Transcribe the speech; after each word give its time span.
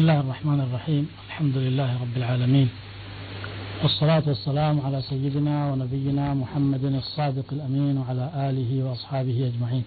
بسم 0.00 0.08
الله 0.08 0.20
الرحمن 0.20 0.60
الرحيم 0.60 1.04
الحمد 1.28 1.56
لله 1.56 1.90
رب 2.02 2.14
العالمين 2.16 2.68
والصلاة 3.82 4.22
والسلام 4.26 4.76
على 4.80 4.98
سيدنا 5.02 5.56
ونبينا 5.70 6.26
محمد 6.34 6.84
الصادق 6.84 7.48
الأمين 7.52 7.94
وعلى 7.98 8.24
آله 8.48 8.70
وأصحابه 8.84 9.38
أجمعين 9.50 9.84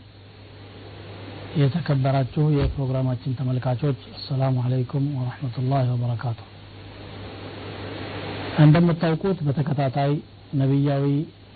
የተከበራችሁ 1.62 2.44
የፕሮግራማችን 2.57 3.36
ተመልካቾች 3.39 3.99
አሰላሙ 4.18 4.55
አለይኩም 4.65 5.05
ወረህመቱላሂ 5.20 5.88
ወበረካቱ 5.94 6.39
እንደምታውቁት 8.66 9.39
በተከታታይ 9.48 10.14
ነቢያዊ 10.61 11.05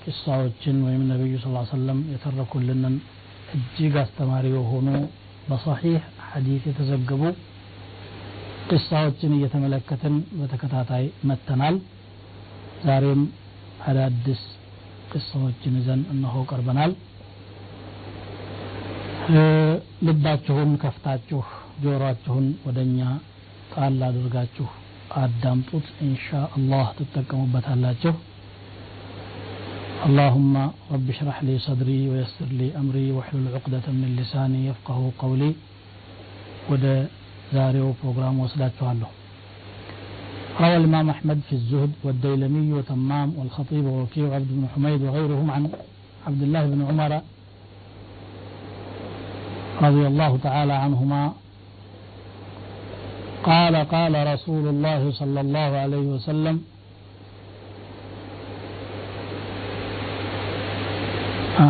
ቂሳዎችን 0.06 0.80
ወይም 0.88 1.04
ነቢዩ 1.12 1.36
ስ 1.44 1.54
ሰለም 1.76 2.00
የተረኩልንን 2.14 2.96
እጅግ 3.58 3.98
አስተማሪ 4.06 4.48
የሆኑ 4.58 4.90
በሰሒሕ 5.52 6.02
ሐዲስ 6.32 6.66
የተዘገቡ 6.72 7.22
ቅሳዎችን 8.71 9.33
እየተመለከትን 9.37 10.15
በተከታታይ 10.39 11.05
መጥተናል 11.31 11.77
ዛሬም 12.87 13.23
አዳዲስ 13.91 14.43
ቅሳዎችን 15.13 15.75
ይዘን 15.81 16.03
እነሆ 16.15 16.35
ቀርበናል 16.51 16.93
ልባችሁን 20.07 20.71
ከፍታችሁ 20.83 21.41
ጆሮአችሁን 21.85 22.47
ወደ 22.67 22.79
እኛ 22.89 23.01
ጣል 23.75 23.99
አድርጋችሁ 24.09 24.67
አዳምጡት 25.23 25.87
ኢንሻ 26.09 26.27
አላህ 26.59 26.87
ትጠቀሙበታላችሁ 27.01 28.15
اللهم 30.07 30.55
رب 30.95 31.07
اشرح 31.15 31.37
لي 31.49 31.55
صدري 31.67 32.01
ويسر 32.11 32.49
لي 32.61 32.69
أمري 32.81 33.07
واحلل 33.17 33.47
عقدة 33.57 33.87
من 34.01 34.11
لساني 34.19 34.61
يفقه 34.71 34.99
قولي 35.23 35.51
ወደ 36.71 36.85
ዛሬው 37.57 37.89
ፕሮግራም 38.03 38.37
ወስዳችኋለሁ 38.45 39.11
روى 40.61 40.77
الإمام 40.77 41.07
أحمد 41.11 41.39
في 41.49 41.55
الزهد 41.59 41.93
والديلمي 42.05 42.73
وتمام 42.73 43.29
والخطيب 43.39 43.85
ووكيع 43.85 44.25
وعبد 44.29 44.51
بن 44.51 44.65
حميد 44.73 45.01
وغيرهم 45.03 45.49
عن 45.51 45.63
عبد 46.27 46.43
الله 46.43 46.63
بن 46.67 46.81
عمر 46.89 47.13
رضي 49.83 50.05
الله 50.07 50.33
تعالى 50.43 50.73
عنهما 50.85 51.23
قال 53.43 53.77
قال 53.95 54.15
رسول 54.35 54.65
الله 54.69 55.03
صلى 55.13 55.41
الله 55.41 55.71
عليه 55.85 56.07
وسلم 56.17 56.57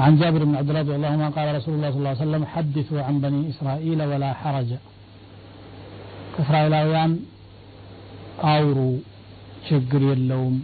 عن 0.05 0.19
جابر 0.19 0.45
بن 0.45 0.55
عبد 0.57 0.69
الله 0.69 0.81
رضي 0.81 0.95
الله 0.97 1.09
عنه 1.09 1.29
قال 1.31 1.55
رسول 1.55 1.75
الله 1.75 1.91
صلى 1.91 1.99
الله 1.99 2.09
عليه 2.09 2.27
وسلم 2.27 2.45
حدثوا 2.47 3.01
عن 3.03 3.15
بني 3.21 3.51
إسرائيل 3.51 4.03
ولا 4.03 4.33
حرج 4.33 4.71
እስራኤላውያን 6.43 7.13
አውሩ 8.53 8.79
ችግር 9.69 10.03
የለውም 10.11 10.57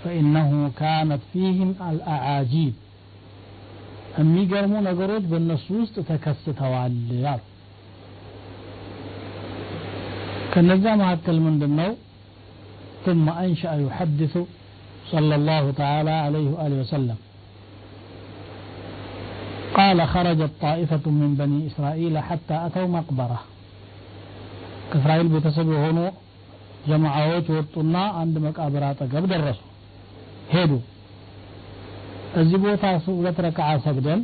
ፈኢነሁ 0.00 0.50
ካነት 0.78 1.22
ፊህም 1.32 1.70
አልአዓጂብ 1.88 2.74
የሚገርሙ 4.20 4.74
ነገሮች 4.88 5.24
በእነሱ 5.30 5.66
ውስጥ 5.80 5.96
ተከስተዋል 6.10 6.94
አሉ 7.32 7.42
ከነዛ 10.54 10.84
መካከል 11.02 11.38
ምንድን 11.46 11.74
ነው 11.82 11.92
ثم 13.06 13.26
أنشأ 13.44 13.72
يحدث 13.86 14.34
صلى 15.06 15.34
الله 15.34 15.64
تعالى 15.72 16.14
عليه 16.26 16.46
وآله 16.50 16.76
وسلم 16.82 17.18
قال 19.74 19.98
خرجت 20.14 20.52
طائفة 20.60 21.04
من 21.20 21.30
بني 21.40 21.58
إسرائيل 21.68 22.14
حتى 22.20 22.56
أتوا 22.66 22.88
مقبرة 22.88 23.38
ከእስራኤል 24.91 25.27
ቤተሰብ 25.33 25.67
የሆኑ 25.75 25.99
ጀማዓዎች 26.87 27.47
ወጡና 27.55 27.97
አንድ 28.21 28.35
መቃብር 28.45 28.83
አጠገብ 28.87 29.25
ደረሱ። 29.31 29.59
ሄዱ። 30.53 30.71
እዚህ 32.41 32.59
ቦታ 32.65 32.83
ሁለት 33.09 33.37
ረክዓ 33.45 33.69
ሰግደን 33.85 34.21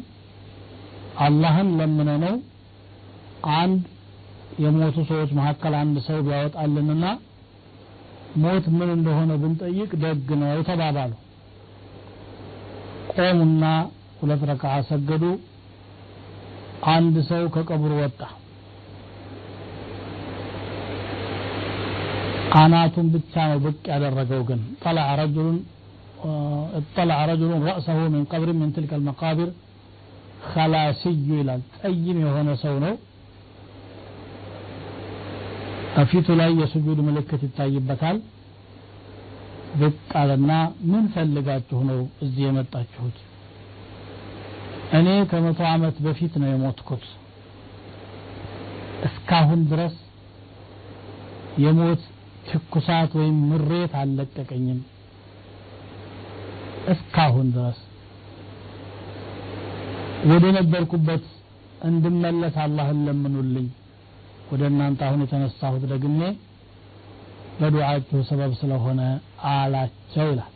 አላህን 1.19 1.69
ለምነ 1.79 2.09
ነው 2.23 2.35
አንድ 3.57 3.81
የሞቱ 4.63 4.97
ሰዎች 5.09 5.31
መካከል 5.39 5.73
አንድ 5.81 5.97
ሰው 6.07 6.19
ቢያወጣልንና 6.27 7.05
ሞት 8.37 8.65
ምን 8.77 8.89
እንደሆነ 8.95 9.31
ብንጠይቅ 9.41 9.91
ደግ 10.03 10.29
ነው 10.41 10.59
ተባባሉ። 10.67 11.13
ቆሙና 13.13 13.65
ሁለት 14.19 14.41
ረክዓ 14.49 14.73
ሰገዱ። 14.89 15.23
አንድ 16.91 17.15
ሰው 17.29 17.43
ከቀብሩ 17.55 17.91
ወጣ 18.01 18.19
አናቱን 22.60 23.06
ብቻ 23.14 23.34
ነው 23.50 23.58
ብቅ 23.66 23.82
ያደረገው 23.92 24.42
ግን 24.50 24.62
ጠለዐ 24.84 25.10
ረጅሉን 25.22 25.58
اطلع 26.78 27.18
رجل 27.26 27.50
رأسه 27.70 27.98
من 28.08 28.22
قبر 28.32 28.48
من 28.52 28.68
تلك 28.76 28.92
المقابر 28.98 29.48
خلاسي 30.52 31.12
ይላል 31.30 31.60
ጠይም 31.78 32.18
የሆነ 32.24 32.48
ሰው 32.62 32.74
ነው 32.84 32.94
ፊቱ 36.10 36.28
ላይ 36.40 36.50
የስጁድ 36.60 36.98
ምልክት 37.08 37.40
ይታይበታል 37.46 38.18
ብቅ 39.80 39.98
አለና 40.20 40.52
ምን 40.92 41.04
ፈልጋችሁ 41.14 41.80
ነው 41.90 42.00
እዚህ 42.24 42.42
የመጣችሁት 42.46 43.18
እኔ 44.98 45.08
ከመቶ 45.30 45.60
ዓመት 45.74 45.96
በፊት 46.06 46.32
ነው 46.42 46.48
የሞትኩት 46.52 47.04
እስካሁን 49.08 49.60
ድረስ 49.70 49.96
የሞት 51.64 52.02
ትኩሳት 52.47 53.11
ወይም 53.19 53.37
ምሬት 53.49 53.93
አልለቀቀኝም። 53.99 54.79
እስካሁን 56.93 57.47
ድረስ 57.55 57.79
ወደ 60.29 60.45
ነበርኩበት 60.57 61.25
እንድመለስ 61.87 62.55
አላህን 62.63 62.99
ለምኑልኝ። 63.07 63.67
ወደ 64.51 64.61
እናንተ 64.71 64.99
አሁን 65.07 65.23
የተነሳሁት 65.23 65.83
ደግሜ 65.93 66.19
በዱዓችሁ 67.59 68.19
ሰበብ 68.27 68.51
ስለሆነ 68.59 69.01
አላቸው 69.51 70.27
ይላል። 70.31 70.53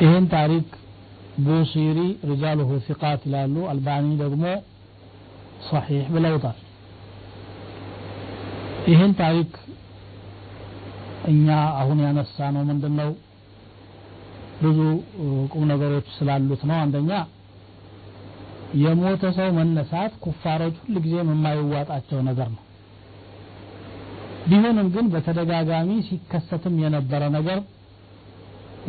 ይህን 0.00 0.26
ታሪክ 0.34 0.68
ቡሲሪ 1.46 1.98
ሪጃሉሁ 2.30 2.70
ሲቃት 2.86 3.22
ይላሉ። 3.26 3.56
አልባኒ 3.70 4.06
ደግሞ 4.22 4.44
ሰሒሕ 5.68 6.04
ብለውታል 6.14 6.58
ይህን 8.88 9.12
ታሪክ 9.18 9.50
እኛ 11.30 11.46
አሁን 11.80 11.98
ያነሳ 12.04 12.36
ነው 12.54 12.62
ምንድን 12.68 12.94
ነው 13.00 13.10
ብዙ 14.62 14.78
ቁም 15.52 15.64
ነገሮች 15.70 16.06
ስላሉት 16.16 16.62
ነው። 16.70 16.76
አንደኛ 16.84 17.10
የሞተ 18.80 19.22
ሰው 19.36 19.48
መነሳት 19.58 20.12
ኩፋሮች 20.24 20.74
ሁል 20.82 20.96
ጊዜም 21.04 21.30
የማይዋጣቸው 21.32 22.18
ነገር 22.28 22.48
ነው። 22.54 22.62
ቢሆንም 24.46 24.88
ግን 24.94 25.06
በተደጋጋሚ 25.14 25.90
ሲከሰትም 26.06 26.76
የነበረ 26.84 27.22
ነገር 27.36 27.58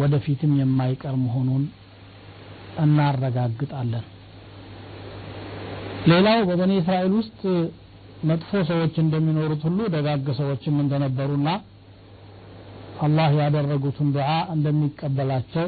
ወደፊትም 0.02 0.52
የማይቀር 0.60 1.16
መሆኑን 1.24 1.64
እናረጋግጣለን። 2.84 4.06
ሌላው 6.12 6.40
በበኒ 6.50 6.74
እስራኤል 6.82 7.12
ውስጥ 7.18 7.42
መጥፎ 8.30 8.50
ሰዎች 8.70 8.96
እንደሚኖሩት 9.04 9.62
ሁሉ 9.68 9.80
ደጋግ 9.94 10.28
ሰዎችም 10.40 10.76
እንደነበሩና 10.84 11.50
አላህ 13.06 13.30
ያደረጉትን 13.40 14.10
ዱዓ 14.16 14.32
እንደሚቀበላቸው 14.56 15.68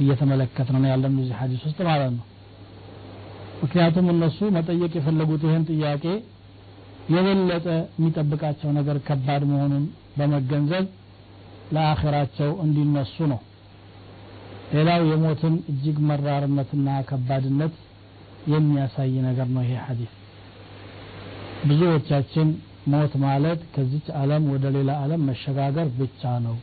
እየተመለከት 0.00 0.68
ነው 0.74 0.82
ያለን 0.92 1.14
እዚህ 1.22 1.36
ሐዲስ 1.40 1.62
ውስጥ 1.66 1.78
ማለት 1.88 2.12
ነው። 2.18 2.24
ምክንያቱም 3.62 4.06
እነሱ 4.12 4.38
መጠየቅ 4.56 4.92
የፈለጉት 4.98 5.42
ይህን 5.48 5.64
ጥያቄ 5.70 6.04
የበለጠ 7.14 7.66
የሚጠብቃቸው 7.92 8.70
ነገር 8.78 8.96
ከባድ 9.06 9.42
መሆኑን 9.50 9.84
በመገንዘብ 10.18 10.86
ለአኺራቸው 11.74 12.50
እንዲነሱ 12.64 13.16
ነው። 13.32 13.40
ሌላው 14.74 15.02
የሞትን 15.10 15.54
እጅግ 15.72 15.98
መራርነትና 16.08 16.88
ከባድነት 17.10 17.74
የሚያሳይ 18.52 19.12
ነገር 19.28 19.48
ነው 19.54 19.62
ይሄ 19.66 19.74
ሐዲስ 19.86 20.12
ብዙዎቻችን 21.68 22.48
ሞት 22.92 23.12
ማለት 23.24 23.60
ከዚች 23.74 24.06
ዓለም 24.20 24.44
ወደ 24.52 24.66
ሌላ 24.76 24.90
ዓለም 25.02 25.22
መሸጋገር 25.28 25.86
ብቻ 25.98 26.22
ነው። 26.46 26.56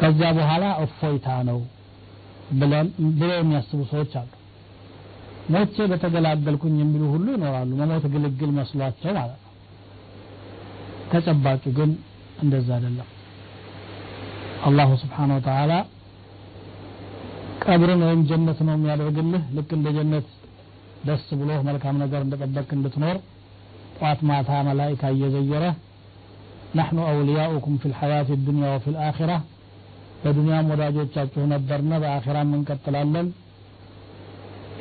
ከዚያ 0.00 0.28
በኋላ 0.38 0.64
እፎይታ 0.84 1.28
ነው 1.48 1.58
ብለው 2.58 2.84
የሚያስቡ 3.34 3.80
ሰዎች 3.90 4.12
አሉ። 4.20 4.30
ሞቼ 5.54 5.86
በተገላገልኩኝ 5.90 6.74
የሚሉ 6.80 7.02
ሁሉ 7.12 7.26
ይኖራሉ። 7.36 7.70
መሞት 7.80 8.04
ግልግል 8.14 8.50
መስሏቸው 8.58 9.12
ማለት 9.18 9.40
ነው። 9.40 9.52
ተጨባጩ 11.12 11.64
ግን 11.78 11.90
እንደዛ 12.42 12.68
አይደለም። 12.76 13.08
አላሁ 14.66 14.90
ስብሓን 15.02 15.30
ወተዓላ 15.36 15.72
ቀብርን 17.64 18.02
ወይም 18.06 18.20
ጀነት 18.28 18.58
ነው 18.66 18.74
የሚያደርግልህ። 18.76 19.42
ልክ 19.56 19.70
እንደ 19.78 19.88
ጀነት 19.96 20.28
ደስ 21.04 21.26
ብሎ 21.40 21.50
መልካም 21.68 21.98
ነገር 22.02 22.20
እንደጠበቅ 22.22 22.68
እንድትኖር 22.76 23.16
ጧት 24.00 24.20
ማታ 24.28 24.50
መላይካ 24.68 25.02
እየዘየረ 25.14 25.64
ናሕኑ 26.76 26.98
አውልያኡኩም 27.08 27.76
ፊ 27.80 27.90
ልሐያት 27.92 28.28
ዱንያ 28.46 28.66
ወፊ 28.74 28.86
ልአኪራ 28.94 29.32
በዱንያም 30.22 30.70
ወዳጆቻችሁ 30.72 31.42
ነበርነ 31.52 31.92
በአኪራም 32.02 32.50
እንቀጥላለን 32.56 33.28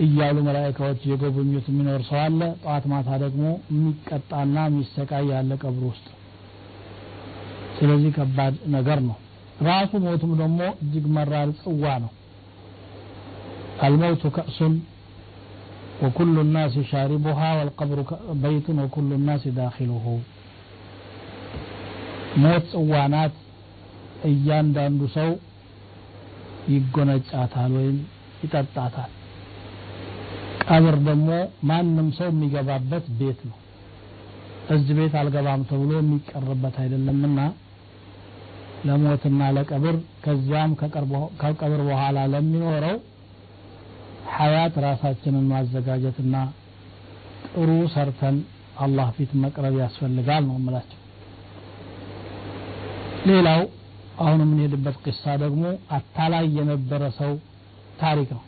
እያሉ 0.05 0.37
መላይካዎች 0.47 1.01
የጎበኙት 1.09 1.65
የሚኖር 1.69 2.01
ሰው 2.09 2.19
አለ። 2.25 2.41
ጠዋት 2.61 2.85
ማታ 2.91 3.09
ደግሞ 3.23 3.45
የሚቀጣና 3.71 4.57
የሚሰቃይ 4.67 5.25
ያለ 5.31 5.51
ቀብር 5.61 5.83
ውስጥ። 5.89 6.05
ስለዚህ 7.77 8.11
ከባድ 8.17 8.55
ነገር 8.75 8.99
ነው። 9.07 9.17
ራሱ 9.67 9.91
ሞቱም 10.05 10.31
ደግሞ 10.41 10.59
እጅግ 10.83 11.05
መራር 11.15 11.49
ጽዋ 11.61 11.83
ነው። 12.03 12.11
አልመውቱ 13.85 14.23
ከእሱን 14.35 14.73
وكل 16.02 16.34
الناس 16.38 16.74
شاربها 16.90 17.50
والقبر 17.58 17.98
بيت 18.44 18.66
وكل 18.80 19.10
الناس 19.18 19.42
داخله 19.60 20.06
ሞት 22.42 22.64
ጽዋ 22.72 22.92
ናት 23.12 23.34
እያንዳንዱ 24.28 25.00
ሰው 25.16 25.30
ይጎነጫታል 26.72 27.72
ወይም 27.78 27.98
ይጠጣታል 28.44 29.10
ቀብር 30.66 30.96
ደግሞ 31.08 31.28
ማንም 31.70 32.08
ሰው 32.18 32.28
የሚገባበት 32.32 33.06
ቤት 33.20 33.40
ነው 33.50 33.58
እዚህ 34.74 34.94
ቤት 34.98 35.14
አልገባም 35.20 35.62
ተብሎ 35.70 35.90
የሚቀርበት 36.00 36.76
አይደለምና 36.82 37.40
ለሞትና 38.88 39.40
ለቀብር 39.56 39.96
ከዚያም 40.24 40.72
ከቀብር 41.42 41.80
በኋላ 41.88 42.18
ለሚኖረው 42.34 42.96
ሐያት 44.34 44.74
ራሳችንን 44.86 45.44
ማዘጋጀትና 45.52 46.36
ጥሩ 47.50 47.70
ሰርተን 47.94 48.36
አላህ 48.84 49.08
ፊት 49.16 49.32
መቅረብ 49.44 49.74
ያስፈልጋል 49.84 50.42
ነው 50.48 50.56
የምላቸው 50.58 51.00
ሌላው 53.30 53.60
አሁን 54.24 54.40
የምንሄድበት 54.44 54.96
ቂሳ 55.04 55.24
ደግሞ 55.44 55.62
አታላይ 55.96 56.46
የነበረ 56.58 57.04
ሰው 57.20 57.32
ታሪክ 58.02 58.30
ነው 58.38 58.44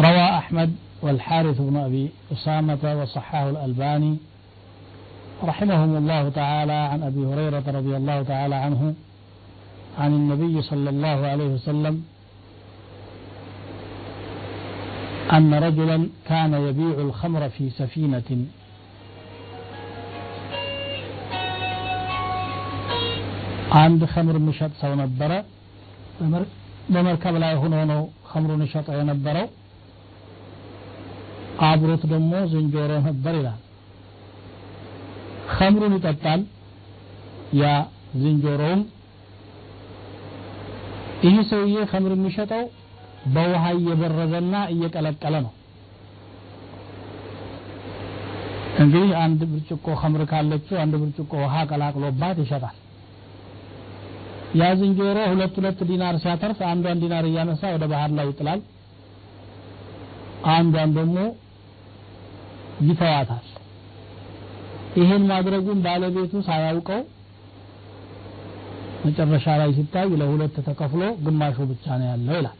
روى 0.00 0.26
أحمد 0.40 0.70
والحارث 1.02 1.58
بن 1.60 1.76
أبي 1.78 2.04
أسامة 2.32 2.82
وصححه 2.98 3.44
الألباني 3.50 4.12
رحمهم 5.42 5.92
الله 5.96 6.28
تعالى 6.30 6.78
عن 6.90 7.02
أبي 7.02 7.22
هريرة 7.26 7.66
رضي 7.70 7.94
الله 7.96 8.18
تعالى 8.22 8.56
عنه 8.56 8.82
عن 9.98 10.10
النبي 10.12 10.62
صلى 10.62 10.90
الله 10.90 11.18
عليه 11.26 11.48
وسلم 11.56 11.94
أن 15.30 15.54
رجلا 15.56 15.98
كان 16.26 16.52
يبيع 16.66 16.96
الخمر 16.98 17.42
في 17.48 17.64
سفينة 17.70 18.30
አንድ 23.80 24.00
ኸምር 24.12 24.36
የሚሸጥ 24.38 24.72
ሰው 24.80 24.92
ነበረ 25.00 25.32
በመርከብ 26.94 27.34
ላይ 27.42 27.52
ሆኖ 27.62 27.74
ነው 27.90 28.00
ኸምሩን 28.30 28.62
ይሸጠው 28.66 28.96
የነበረው 29.00 29.46
አብሮት 31.68 32.02
ደግሞ 32.12 32.32
ዝንጀሮ 32.52 32.92
ነበር 33.08 33.34
ይላል 33.40 33.60
ኸምሩን 35.56 35.94
ይጠጣል 35.98 36.40
ያ 37.60 37.70
ዝንጀሮውም 38.22 38.82
ይህ 41.26 41.38
ሰውዬ 41.50 41.76
ኸምር 41.92 42.12
የሚሸጠው 42.16 42.64
በውሃ 43.33 43.63
እየበረዘና 43.77 44.55
እየቀለቀለ 44.73 45.35
ነው። 45.45 45.53
እንግዲህ 48.81 49.11
አንድ 49.23 49.41
ብርጭቆ 49.51 49.85
ኸምር 50.01 50.21
ካለችው 50.31 50.75
አንድ 50.81 50.93
ብርጭቆ 51.01 51.31
ውሃ 51.43 51.55
ቀላቅሎባት 51.69 52.37
ይሸጣል። 52.43 52.75
ያ 54.59 54.67
ዝንጀሮ 54.79 55.17
ሁለት 55.31 55.55
ሁለት 55.59 55.79
ዲናር 55.89 56.15
ሲያተርፍ 56.23 56.59
አንዷን 56.69 56.99
ዲናር 57.03 57.25
እያነሳ 57.29 57.63
ወደ 57.73 57.85
ባህር 57.91 58.11
ላይ 58.17 58.27
ይጥላል። 58.29 58.61
አንዷን 60.53 60.91
ደግሞ 60.97 61.17
ይተዋታል። 62.85 63.45
ይህን 64.99 65.23
ማድረጉን 65.31 65.79
ባለቤቱ 65.85 66.33
ሳያውቀው 66.47 67.01
መጨረሻ 69.05 69.45
ላይ 69.61 69.71
ሲታይ 69.77 70.11
ለሁለት 70.21 70.55
ተከፍሎ 70.67 71.01
ግማሹ 71.25 71.57
ብቻ 71.71 71.85
ነው 71.99 72.07
ያለው 72.11 72.35
ይላል 72.39 72.55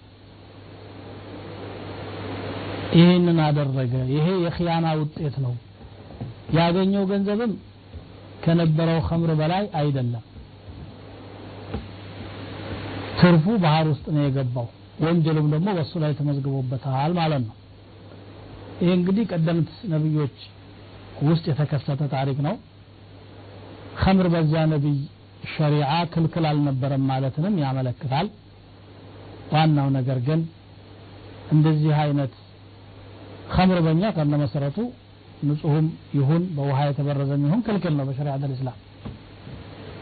ይህንን 2.96 3.40
አደረገ። 3.46 3.94
ይሄ 4.14 4.28
የኺያና 4.44 4.88
ውጤት 5.00 5.36
ነው። 5.46 5.54
ያገኘው 6.58 7.04
ገንዘብም 7.12 7.54
ከነበረው 8.44 9.00
ኸምር 9.08 9.32
በላይ 9.40 9.64
አይደለም። 9.80 10.24
ትርፉ 13.20 13.46
ባህር 13.64 13.86
ውስጥ 13.92 14.06
ነው 14.16 14.24
የገባው። 14.26 14.68
ወንጀሉም 15.04 15.48
ደግሞ 15.54 15.70
በሱ 15.78 15.94
ላይ 16.04 16.12
ተመዝግቦበታል 16.20 17.12
ማለት 17.20 17.42
ነው። 17.48 17.56
ይህ 18.82 18.92
እንግዲህ 18.98 19.26
ቀደምት 19.32 19.72
ነብዮች 19.92 20.38
ውስጥ 21.26 21.46
የተከሰተ 21.52 22.02
ታሪክ 22.14 22.40
ነው። 22.48 22.56
ኸምር 24.02 24.28
በዚያ 24.34 24.62
ነቢይ 24.74 24.98
ሸሪዓ 25.52 25.92
ክልክል 26.14 26.46
አልነበረም 26.50 27.04
ማለትንም 27.10 27.56
ያመለክታል። 27.64 28.28
ዋናው 29.54 29.88
ነገር 29.98 30.20
ግን 30.28 30.40
እንደዚህ 31.52 31.94
አይነት 32.04 32.34
ኸምር 33.55 33.79
በእኛ 33.87 34.05
ከነ 34.17 34.35
መሰረቱ 34.45 34.79
ንጹህም 35.49 35.87
ይሁን 36.19 36.43
በውሃ 36.57 36.79
የተበረዘም 36.89 37.45
ይሁን 37.49 37.61
ክልክል 37.67 37.95
ነው 37.99 38.07
በሸሪዓ 38.11 38.37
ልእስላም 38.45 38.79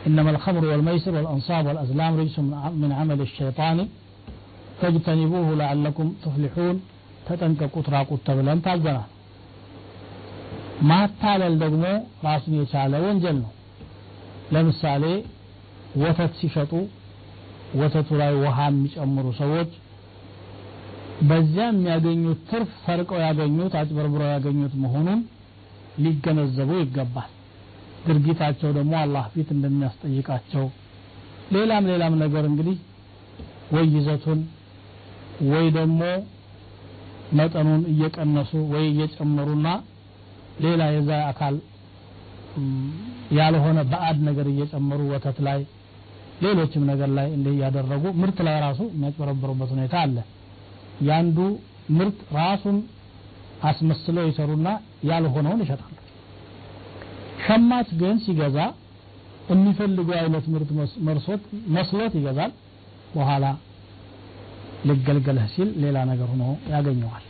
إنما 0.09 0.31
الخمر 0.35 0.63
والميسر 0.71 1.13
والأنصاب 1.17 1.65
والأزلام 1.69 2.13
رجس 2.21 2.37
من 2.83 2.91
عمل 2.99 3.21
الشيطان 3.29 3.79
فاجتنبوه 4.81 5.49
لعلكم 5.61 6.07
تفلحون 6.25 6.77
تتنككوا 7.27 7.83
تراقوا 7.87 8.19
تبلن 8.27 8.59
ታዘናል 8.67 9.09
ማታለል 10.91 11.55
ደግሞ 11.63 11.85
ራሱን 12.27 12.55
የቻለ 12.61 12.93
ወንጀል 13.07 13.37
ነው 13.45 13.51
ለምሳሌ 14.55 15.05
ወተት 16.03 16.33
ሲሸጡ 16.41 16.73
ወተቱ 17.81 18.09
ላይ 18.21 18.33
ውሃ 18.45 18.59
የሚጨምሩ 18.71 19.27
ሰዎች 19.41 19.71
በዚያ 21.30 21.66
የሚያገኙት 21.70 22.40
ትርፍ 22.50 22.72
ሰርቀው 22.86 23.20
ያገኙት 23.26 23.74
አጭበርብረው 23.80 24.30
ያገኙት 24.34 24.74
መሆኑን 24.84 25.20
ሊገነዘቡ 26.04 26.72
ይገባል። 26.82 27.30
ድርጊታቸው 28.08 28.70
ደግሞ 28.78 28.94
አላህ 29.02 29.26
ፊት 29.34 29.50
እንደሚያስጠይቃቸው። 29.56 30.66
ሌላም 31.56 31.86
ሌላም 31.92 32.14
ነገር 32.24 32.44
እንግዲህ 32.50 32.78
ወይ 33.76 33.86
ይዘቱን 33.96 34.40
ወይ 35.52 35.66
ደግሞ 35.78 36.02
መጠኑን 37.40 37.84
እየቀነሱ 37.94 38.52
ወይ 38.74 38.84
እየጨመሩና 38.90 39.68
ሌላ 40.64 40.82
የዛ 40.96 41.12
አካል 41.30 41.56
ያልሆነ 43.38 43.80
በአድ 43.92 44.18
ነገር 44.28 44.48
እየጨመሩ 44.52 45.02
ወተት 45.14 45.38
ላይ 45.48 45.62
ሌሎችም 46.44 46.84
ነገር 46.92 47.10
ላይ 47.18 47.28
እንዲህ 47.36 47.54
እያደረጉ 47.56 48.04
ምርት 48.22 48.38
ላይ 48.48 48.56
ራሱ 48.66 48.82
የሚያጭበረብሩበት 48.92 49.70
ሁኔታ 49.76 49.96
አለ 50.06 50.18
ያንዱ 51.08 51.38
ምርት 51.98 52.20
ራሱን 52.36 52.78
አስመስለው 53.64 54.26
ይሰሩና 54.30 54.68
ያልሆነውን 55.10 55.62
ይሸጣሉ። 55.64 55.90
ሸማች 57.46 57.90
ግን 58.02 58.18
ሲገዛ 58.26 58.58
የሚፈልገው 59.52 60.16
አይነት 60.20 60.46
ምርት 60.54 60.70
መርሶት 61.08 61.44
መስሎት 61.76 62.14
ይገዛል። 62.20 62.52
በኋላ 63.16 63.46
ልገልገልህ 64.90 65.48
ሲል 65.54 65.70
ሌላ 65.84 65.98
ነገር 66.12 66.28
ሆኖ 66.34 66.44
ያገኘዋል። 66.72 67.26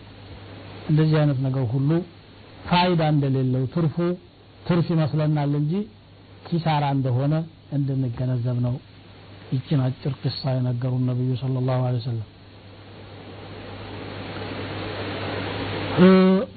እንደዚህ 0.89 1.17
አይነት 1.22 1.39
ነገር 1.48 1.65
ሁሉ 1.74 1.89
ፋይዳ 2.67 3.01
እንደሌለው 3.13 3.63
ትርፉ 3.74 3.96
ትርፍ 4.67 4.88
ይመስለናል 4.93 5.51
እንጂ 5.62 5.74
ኪሳራ 6.48 6.84
እንደሆነ 6.98 7.34
እንድንገነዘብ 7.77 8.58
ነው። 8.65 8.75
ይችን 9.53 9.82
አጭር 9.86 10.13
ቅሳ 10.22 10.53
የነገሩን 10.55 11.03
ነብዩ 11.10 11.29
ሰለላሁ 11.41 11.79
ዐለይሂ 11.88 12.01
ወሰለም 12.03 12.29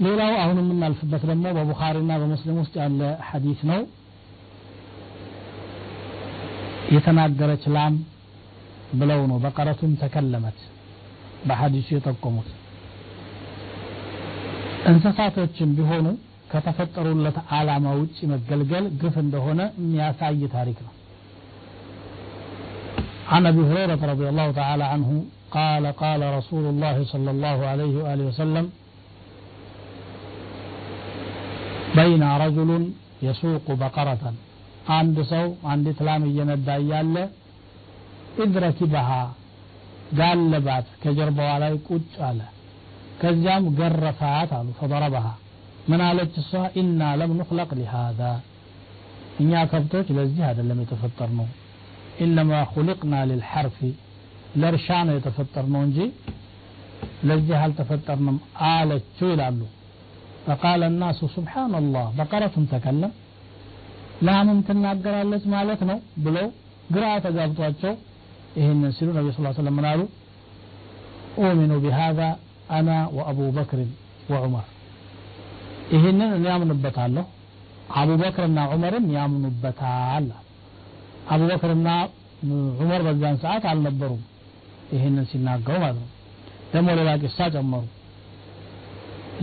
ሌላው 0.06 0.34
አሁን 0.44 0.58
የምናልፍበት 0.62 1.24
ደግሞ 1.30 1.46
በቡኻሪና 1.58 2.12
በሙስሊም 2.22 2.58
ውስጥ 2.62 2.74
ያለ 2.82 3.02
ሐዲስ 3.30 3.60
ነው 3.72 3.82
የተናገረች 6.96 7.64
ላም 7.76 7.96
ብለው 9.00 9.22
ነው 9.32 9.38
በቀረቱን 9.44 9.92
ተከለመት 10.02 10.58
በሐዲሱ 11.48 11.88
የጠቆሙት 11.96 12.50
እንስሳቶችም 14.90 15.70
ቢሆኑ 15.78 16.08
ከተፈጠሩለት 16.52 17.38
ዓላማ 17.58 17.94
ውጭ 18.00 18.18
መገልገል 18.32 18.86
ግፍ 19.02 19.18
እንደሆነ 19.26 19.62
የሚያሳይ 19.82 20.42
ታሪክ 20.58 20.80
ነው 20.88 20.94
عن 23.34 23.44
ابي 23.46 23.64
هريره 23.70 24.02
رضي 24.14 24.28
الله 24.32 24.48
تعالى 24.52 24.86
عنه 24.94 25.10
قال 25.52 25.84
قال 26.04 26.22
رسول 26.38 26.66
الله 26.72 26.96
صلى 27.14 27.30
الله 27.36 27.58
عليه 27.72 27.96
واله 28.04 28.26
وسلم 28.30 28.66
بينا 31.95 32.25
رجل 32.43 32.85
يسوق 33.27 33.67
بقرة 33.81 34.37
አንድ 34.97 35.17
ሰው 35.31 35.45
አንዲት 35.71 35.99
ላም 36.07 36.25
እየነዳ 36.29 36.69
እያለ 36.83 37.17
إذ 38.43 38.55
ركبها 38.65 39.11
ጋለባት 40.19 40.89
ከጀርባዋ 41.03 41.53
ላይ 41.63 41.73
ቁጭ 41.89 42.13
አለ። 42.29 42.41
ከዚያም 43.21 43.65
ገረፋት 43.79 44.51
አሉ 44.57 44.69
فضربها 44.79 45.27
ምን 45.91 46.01
አለች 46.07 46.35
እሷ? 46.43 46.51
إنا 46.81 47.01
لم 47.19 47.33
نخلق 47.39 47.71
لهذا። 47.79 48.21
እኛ 49.43 49.53
ከብቶች 49.71 50.09
ለዚህ 50.17 50.43
አይደለም 50.49 50.79
የተፈጠር 50.83 51.31
ነው 51.39 51.49
ኢነማ 52.21 52.61
ሁሊቅና 52.73 53.15
ልልሐርፊ 53.31 53.79
ለእርሻ 54.61 54.89
ነው 55.09 55.15
የተፈጠር 55.19 55.67
ነው 55.75 55.81
እንጂ 55.87 55.99
ለዚህ 57.29 57.57
አልተፈጠርንም 57.65 58.37
አለችው 58.69 59.29
ይላሉ 59.33 59.61
فقال 60.48 60.82
الناس 60.84 61.20
سبحان 61.38 61.74
الله 61.82 62.06
بقرة 62.20 62.56
تكلم 62.74 63.12
ላምም 64.28 64.58
ትናገራለች 64.68 65.44
ማለት 65.54 65.82
ነው 65.90 65.98
ብለው 66.24 66.48
ግራ 66.94 67.06
ተጋብቷቸው 67.26 67.94
ይህንን 68.60 68.92
ሲሉ 68.98 69.08
ነቢ 69.18 69.28
ስ 69.36 69.54
ሰለም 69.60 69.76
ምን 69.78 69.86
አሉ 69.92 70.02
ኡሚኑ 71.44 71.72
ቢሃዛ 71.84 72.20
አና 72.78 72.90
ወአቡ 73.18 73.40
በክርን 73.56 73.90
ወዑመር 74.32 74.68
ይህንን 75.96 76.30
እኔ 76.38 76.46
ያምንበታለሁ 76.54 77.26
አቡበክርና 78.02 78.60
ዑመርም 78.74 79.06
ያምኑበታል 79.18 80.28
አቡበክርና 81.34 81.88
ዑመር 82.82 83.02
በዛን 83.08 83.38
ሰዓት 83.44 83.66
አልነበሩም 83.72 84.22
ይህንን 84.96 85.26
ሲናገሩ 85.32 85.76
ማለት 85.86 86.00
ነው 86.04 86.10
ደግሞ 86.74 86.90
ሌላ 87.00 87.10
ቂሳ 87.24 87.40
ጨመሩ 87.56 87.84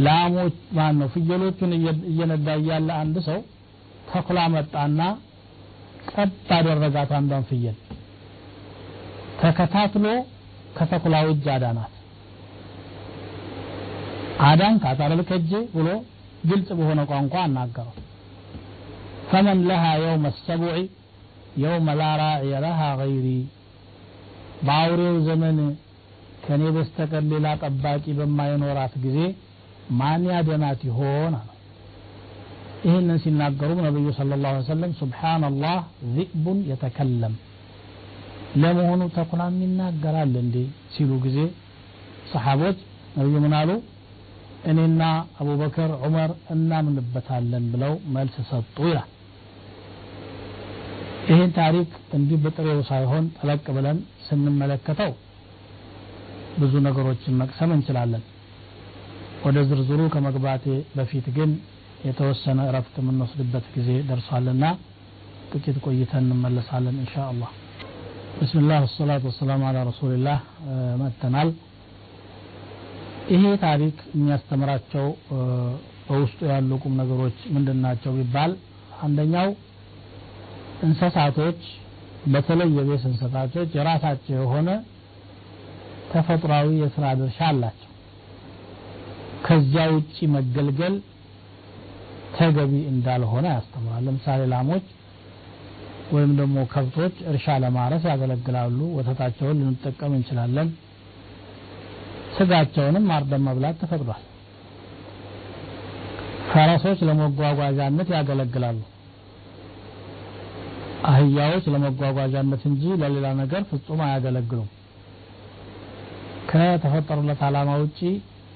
ላሞች 0.05 0.55
ማን 0.75 0.95
ነው 0.99 1.07
ፍየሎቹን 1.13 1.71
እየነዳ 2.09 2.47
እያለ 2.59 2.89
አንድ 3.01 3.15
ሰው 3.27 3.39
ተኩላ 4.09 4.39
መጣና 4.53 4.99
ቀጥ 6.11 6.31
አደረጋት 6.57 7.11
አንዷን 7.17 7.43
ፍየል። 7.49 7.77
ተከታትሎ 9.41 10.05
ከተኩላው 10.77 11.27
እጅ 11.31 11.45
አዳናት። 11.53 11.91
አዳን 14.43 14.75
ካታለል 14.83 15.21
ከጄ 15.29 15.51
ብሎ 15.75 15.89
ግልጽ 16.49 16.69
በሆነ 16.79 17.01
ቋንቋ 17.11 17.33
አናገረው 17.43 17.93
ፈመን 19.29 19.59
ለሃ 19.69 19.83
የውመ 20.01 20.25
ሰቡዒ 20.39 20.77
የውመ 21.61 21.87
ላ 21.99 22.09
ራዕየ 22.21 22.53
ለሃ 22.63 22.81
ገይሪ። 23.01 23.27
በአውሬው 24.65 25.15
ዘመን 25.27 25.57
ከኔ 26.45 26.63
በስተቀር 26.75 27.23
ሌላ 27.31 27.47
ጠባቂ 27.61 28.05
በማይኖራት 28.19 28.93
ጊዜ 29.03 29.17
ማን 29.99 30.23
ያደናት 30.29 30.81
ይሆን 30.89 31.33
ይህንን 32.85 33.17
ሲናገሩም 33.23 33.79
ነቢዩ 33.85 34.07
ስለ 34.17 34.37
ላሁ 34.43 34.55
ሰለም 34.69 34.91
ሱብሓነላህ 34.99 35.77
ዚእቡን 36.13 36.57
የተከለም 36.71 37.35
ለመሆኑ 38.61 39.01
ተኩላም 39.15 39.55
ይናገራል 39.63 40.33
እንዴ 40.41 40.55
ሲሉ 40.95 41.11
ጊዜ 41.23 41.37
ሰሓቦች 42.33 42.77
ነቢዩ 43.17 43.37
ምን 43.43 43.53
አሉ? 43.59 43.69
እኔና 44.71 45.01
አቡበክር 45.39 45.91
ዑመር 46.03 46.31
እናምንበታለን 46.53 47.63
ብለው 47.73 47.93
መልስ 48.15 48.35
ሰጡ 48.51 48.77
ይላል። 48.89 49.09
ይህን 51.29 51.51
ታሪክ 51.57 51.89
እንዲህ 52.17 52.37
በጥሬው 52.43 52.79
ሳይሆን 52.89 53.25
ጠለቅ 53.37 53.65
ብለን 53.77 53.97
ስንመለከተው 54.25 55.11
ብዙ 56.59 56.73
ነገሮችን 56.87 57.37
መቅሰም 57.41 57.71
እንችላለን 57.75 58.23
ወደ 59.45 59.57
ዝርዝሩ 59.69 60.01
ከመግባቴ 60.13 60.65
በፊት 60.95 61.25
ግን 61.37 61.51
የተወሰነ 62.07 62.59
እረፍት 62.69 62.95
የምንወስድበት 63.01 63.65
ጊዜ 63.75 63.89
ደርሷልና 64.09 64.65
ጥቂት 65.51 65.77
ቆይተን 65.85 66.25
እንመለሳለን 66.27 66.95
እንሻ 67.01 67.15
አላህ 67.31 67.51
ብስምላህ 68.37 68.79
ወሰላቱ 68.85 69.23
ወሰላሙ 69.29 69.61
አላ 69.69 69.79
ረሱልላህ 69.89 70.39
መጥተናል። 71.01 71.49
ይሄ 73.33 73.43
ታሪክ 73.65 73.97
የሚያስተምራቸው 74.15 75.05
በውስጡ 76.07 76.39
ያሉ 76.51 76.71
ቁም 76.83 76.95
ነገሮች 77.01 77.37
ምንድን 77.55 77.77
ናቸው 77.85 78.11
ቢባል 78.17 78.51
አንደኛው 79.05 79.49
እንስሳቶች 80.87 81.61
በተለይ 82.33 82.69
የቤት 82.77 83.03
እንስሳቶች 83.11 83.69
የራሳቸው 83.77 84.35
የሆነ 84.41 84.69
ተፈጥሯዊ 86.11 86.69
የስራ 86.81 87.05
ድርሻ 87.19 87.39
አላቸው 87.51 87.89
ከዚያ 89.45 89.85
ውጪ 89.93 90.17
መገልገል 90.35 90.95
ተገቢ 92.37 92.73
እንዳልሆነ 92.91 93.45
ያስተምራል። 93.55 94.03
ለምሳሌ 94.07 94.41
ላሞች 94.53 94.85
ወይም 96.13 96.31
ደግሞ 96.39 96.57
ከብቶች 96.71 97.15
እርሻ 97.29 97.55
ለማረስ 97.63 98.03
ያገለግላሉ። 98.11 98.79
ወተታቸውን 98.97 99.59
ልንጠቀም 99.61 100.13
እንችላለን። 100.17 100.69
ስጋቸውንም 102.37 103.05
አርደን 103.15 103.43
መብላት 103.47 103.75
ተፈቅዷል። 103.81 104.23
ፈረሶች 106.51 106.99
ለመጓጓዣነት 107.07 108.09
ያገለግላሉ። 108.15 108.79
አህያዎች 111.09 111.65
ለመጓጓዣነት 111.73 112.61
እንጂ 112.69 112.83
ለሌላ 113.01 113.27
ነገር 113.41 113.61
ፍጹም 113.71 114.01
አያገለግሉም። 114.05 114.69
ከተፈጠሩለት 116.51 117.41
ዓላማ 117.47 117.71
ውጪ 117.81 117.99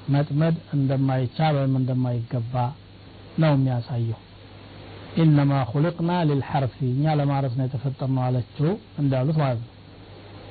መጥመድ 0.07 0.55
እንደማይቻል 0.75 1.55
እንደማይገባ 1.71 2.53
ነው 3.41 3.51
የሚያሳየው። 3.55 4.19
ኢነማ 5.17 5.51
ሁልቅና 5.69 6.11
ሊልሐርፊ 6.29 6.75
እኛ 6.91 7.15
ለማረስ 7.19 7.53
ነው 7.59 7.65
የተፈጠርነው 7.67 8.23
አለችው 8.25 8.69
እንዳሉት 9.01 9.37
ማለት 9.43 9.61
ነው። 9.63 9.73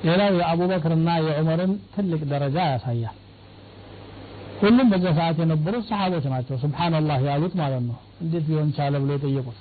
ሌላው 0.07 0.33
የአቡበክርና 0.39 1.09
የዑመርን 1.25 1.71
ትልቅ 1.93 2.21
ደረጃ 2.33 2.57
ያሳያል። 2.71 3.15
ሁሉም 4.61 4.87
በዛ 4.91 5.05
ሰዓት 5.17 5.37
የነበሩት 5.41 5.85
ሰሓቦች 5.89 6.25
ናቸው 6.33 6.55
ስብሓንላህ 6.63 7.19
ያሉት 7.29 7.53
ማለት 7.61 7.83
ነው። 7.89 7.97
እንዴት 8.23 8.45
ሊሆን 8.49 8.69
ቻለ 8.77 8.93
ብሎ 9.03 9.11
የጠየቁት? 9.15 9.57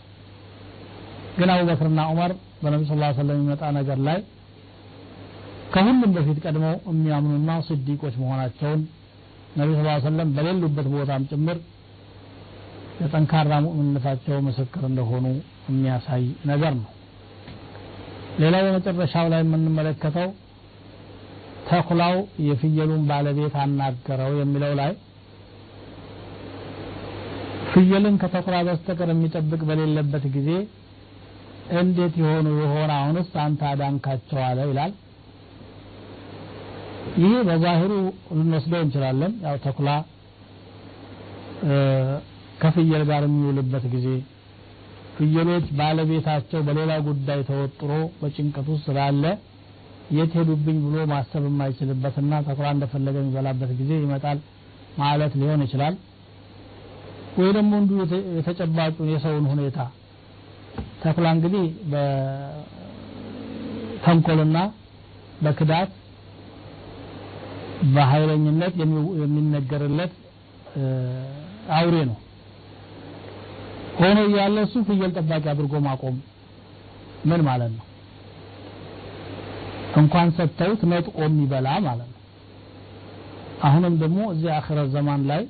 ግን 1.39 1.49
አቡበክርና 1.55 2.01
ዑመር 2.11 2.33
በነቢ 2.63 2.83
ስ 2.87 2.93
ሰለም 3.19 3.35
የሚመጣ 3.35 3.63
ነገር 3.79 3.99
ላይ 4.07 4.19
ከሁሉም 5.73 6.13
በፊት 6.15 6.39
ቀድመው 6.45 6.75
የሚያምኑና 6.91 7.51
ስዲቆች 7.67 8.15
መሆናቸውን 8.23 8.81
ነቢ 9.57 9.71
ስ 9.79 10.05
ሰለም 10.07 10.29
በሌሉበት 10.37 10.87
ቦታም 10.95 11.23
ጭምር 11.31 11.59
የጠንካራ 13.01 13.53
ሙእምነታቸው 13.65 14.37
ምስክር 14.47 14.83
እንደሆኑ 14.89 15.25
የሚያሳይ 15.69 16.23
ነገር 16.51 16.73
ነው። 16.79 16.91
ሌላው 18.43 18.63
በመጨረሻው 18.67 19.27
ላይ 19.33 19.41
የምንመለከተው 19.45 20.29
ተኩላው 21.69 22.17
የፍየሉን 22.47 23.03
ባለቤት 23.09 23.55
አናገረው 23.63 24.33
የሚለው 24.41 24.73
ላይ 24.81 24.93
ፍየልን 27.73 28.15
ከተኩላ 28.23 28.57
በስተቀር 28.67 29.09
የሚጠብቅ 29.13 29.61
በሌለበት 29.69 30.25
ጊዜ 30.37 30.51
እንዴት 31.79 32.15
የሆኑ 32.21 32.47
የሆነ 32.61 32.91
አሁንስ 32.99 33.31
አንተ 33.45 33.61
አዳንካቸው 33.71 34.41
አለ 34.47 34.59
ይላል 34.71 34.93
ይሄ 37.17 37.33
በዛሂሩ 37.49 37.93
ልንወስደው 38.39 38.81
እንችላለን። 38.85 39.33
ያው 39.45 39.57
ተኩላ 39.65 39.91
ከፍየል 42.63 43.03
ጋር 43.11 43.23
የሚውልበት 43.27 43.85
ጊዜ 43.95 44.07
ፍየሎች 45.17 45.67
ባለቤታቸው 45.79 46.61
በሌላ 46.67 46.93
ጉዳይ 47.07 47.41
ተወጥሮ 47.49 47.91
በጭንቀት 48.21 48.67
ውስጥ 48.73 48.85
ስላለ 48.89 49.25
የት 50.17 50.33
ሄዱብኝ 50.39 50.77
ብሎ 50.85 50.97
ማሰብ 51.13 51.45
የማይችልበትና 51.49 52.33
ተኩላ 52.49 52.67
እንደፈለገ 52.75 53.17
የሚበላበት 53.23 53.71
ጊዜ 53.81 53.91
ይመጣል 54.03 54.39
ማለት 54.99 55.33
ሊሆን 55.41 55.61
ይችላል። 55.67 55.95
ወይ 57.39 57.51
ደግሞ 57.57 57.73
እንዲሁ 57.81 57.99
የተጨባጩን 58.39 59.09
የሰውን 59.15 59.47
ሁኔታ 59.53 59.79
ተኩላ 61.03 61.27
እንግዲህ 61.37 61.65
በተንኮልና 63.93 64.59
በክዳት 65.45 65.91
በኃይለኝነት 67.95 68.75
የሚነገርለት 69.23 70.13
አውሬ 71.77 71.97
ነው። 72.11 72.17
ሆኖ 73.99 74.19
እያለ 74.29 74.57
እሱ 74.67 74.75
ፍየል 74.89 75.13
ጠባቂ 75.19 75.45
አድርጎ 75.53 75.75
ማቆም 75.87 76.17
ምን 77.29 77.41
ማለት 77.49 77.71
ነው? 77.77 77.85
እንኳን 80.01 80.29
ሰጥተውት 80.39 80.81
ነጥቆ 80.91 81.17
የሚበላ 81.27 81.69
ማለት 81.87 82.09
ነው። 82.09 82.21
አሁንም 83.67 83.95
ደግሞ 84.03 84.19
እዚህ 84.33 84.51
አኺረት 84.57 84.89
ዘማን 84.95 85.23
ላይ 85.31 85.43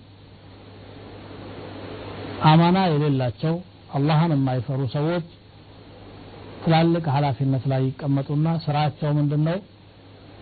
አማና 2.50 2.78
የሌላቸው 2.92 3.54
አላህን 3.96 4.32
የማይፈሩ 4.34 4.80
ሰዎች 4.94 5.26
ትላልቅ 6.64 7.04
ኃላፊነት 7.14 7.64
ላይ 7.72 7.82
ይቀመጡና 7.88 8.46
ስራቸው 8.64 9.10
ምንድነው 9.18 9.58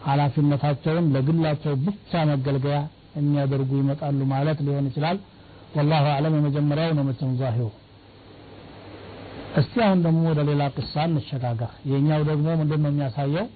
ኃላፊነታቸውን 0.07 1.07
ለግላቸው 1.15 1.75
ብቻ 1.87 2.13
መገልገያ 2.31 2.79
የሚያደርጉ 3.19 3.71
ይመጣሉ 3.81 4.21
ማለት 4.33 4.59
ሊሆን 4.67 4.87
ይችላል። 4.91 5.19
ወላሁ 5.77 6.05
አዕለም። 6.13 6.35
የመጀመሪያው 6.39 6.93
ነው 6.99 7.05
መቼም 7.09 7.33
ዛሂሩ። 7.41 7.67
እስቲ 9.61 9.75
አሁን 9.87 10.01
ደግሞ 10.07 10.23
ወደ 10.31 10.41
ሌላ 10.49 10.63
ቅሳ 10.77 10.95
እንሸጋገር። 11.09 11.73
የኛው 11.91 12.23
ደግሞ 12.31 12.47
ምንድን 12.61 12.81
ነው 12.85 12.91
የሚያሳየው? 12.93 13.47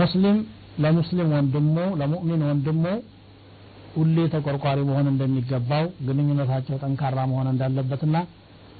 ሙስሊም 0.00 0.38
ለሙስሊም 0.84 1.28
ወንድሙ 1.36 1.76
ለሙእሚን 2.00 2.42
ወንድሙ 2.48 2.84
ሁሌ 3.94 4.16
ተቆርቋሪ 4.32 4.78
መሆን 4.88 5.06
እንደሚገባው 5.12 5.84
ግንኙነታቸው 6.06 6.76
ጠንካራ 6.82 7.18
መሆን 7.30 7.48
እንዳለበትና 7.52 8.16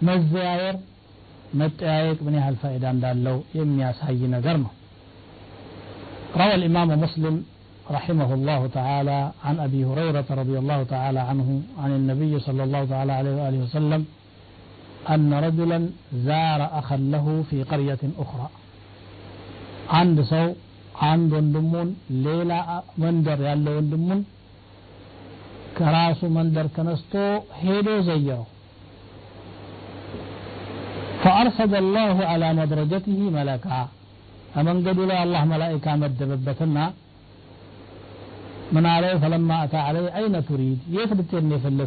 መዘያየር 0.07 0.77
መጠያየቅ 1.61 2.19
ምን 2.27 2.35
ያህል 2.39 2.57
ፋይዳ 2.63 2.85
እንዳለው 2.95 3.37
የሚያሳይ 3.59 4.21
ነገር 4.35 4.57
ነው 4.65 4.73
روى 6.37 6.55
الإمام 6.55 7.01
مسلم 7.01 7.45
رحمه 7.91 8.35
الله 8.35 8.67
تعالى 8.67 9.31
عن 9.45 9.61
أبي 9.61 9.85
هريرة 9.85 10.25
رضي 10.31 10.59
الله 10.59 10.83
تعالى 10.83 11.21
عنه 11.21 11.63
عن 11.83 11.91
النبي 11.91 12.39
صلى 12.39 12.63
الله 12.65 12.85
تعالى 12.85 13.13
عليه 13.13 13.35
وآله 13.43 13.59
وسلم 13.59 14.07
أن 15.15 15.35
رجلا 15.47 15.91
زار 16.15 16.61
أخا 16.81 16.97
له 16.97 17.45
في 17.51 17.63
قرية 17.63 18.03
أخرى. 18.19 18.49
عند 19.91 20.19
سو 20.23 20.47
عند 21.09 21.33
وندمون 21.33 21.89
ليلة 22.11 22.83
مندر 22.99 23.41
يالله 23.41 23.73
وندمون. 23.77 24.25
كراس 25.79 26.21
مندر 26.25 26.67
كنستو 26.77 27.27
هيدو 27.61 28.01
زيرو. 28.09 28.45
فأرصد 31.23 31.75
الله 31.75 32.17
على 32.31 32.49
مدرجته 32.61 33.19
ملكا. 33.37 33.89
أمن 34.59 34.77
لا 35.11 35.23
الله 35.25 35.43
ملائكة 35.55 35.91
مد 36.03 36.21
ببتنا 36.31 36.85
من 38.75 38.87
عليه 38.87 39.15
فلما 39.23 39.65
أتى 39.65 39.77
عليه 39.77 40.17
أين 40.19 40.35
تريد؟ 40.51 40.79
يثبت 40.91 41.31
يخبتني 41.33 41.59
في 41.63 41.69
اللي 41.69 41.87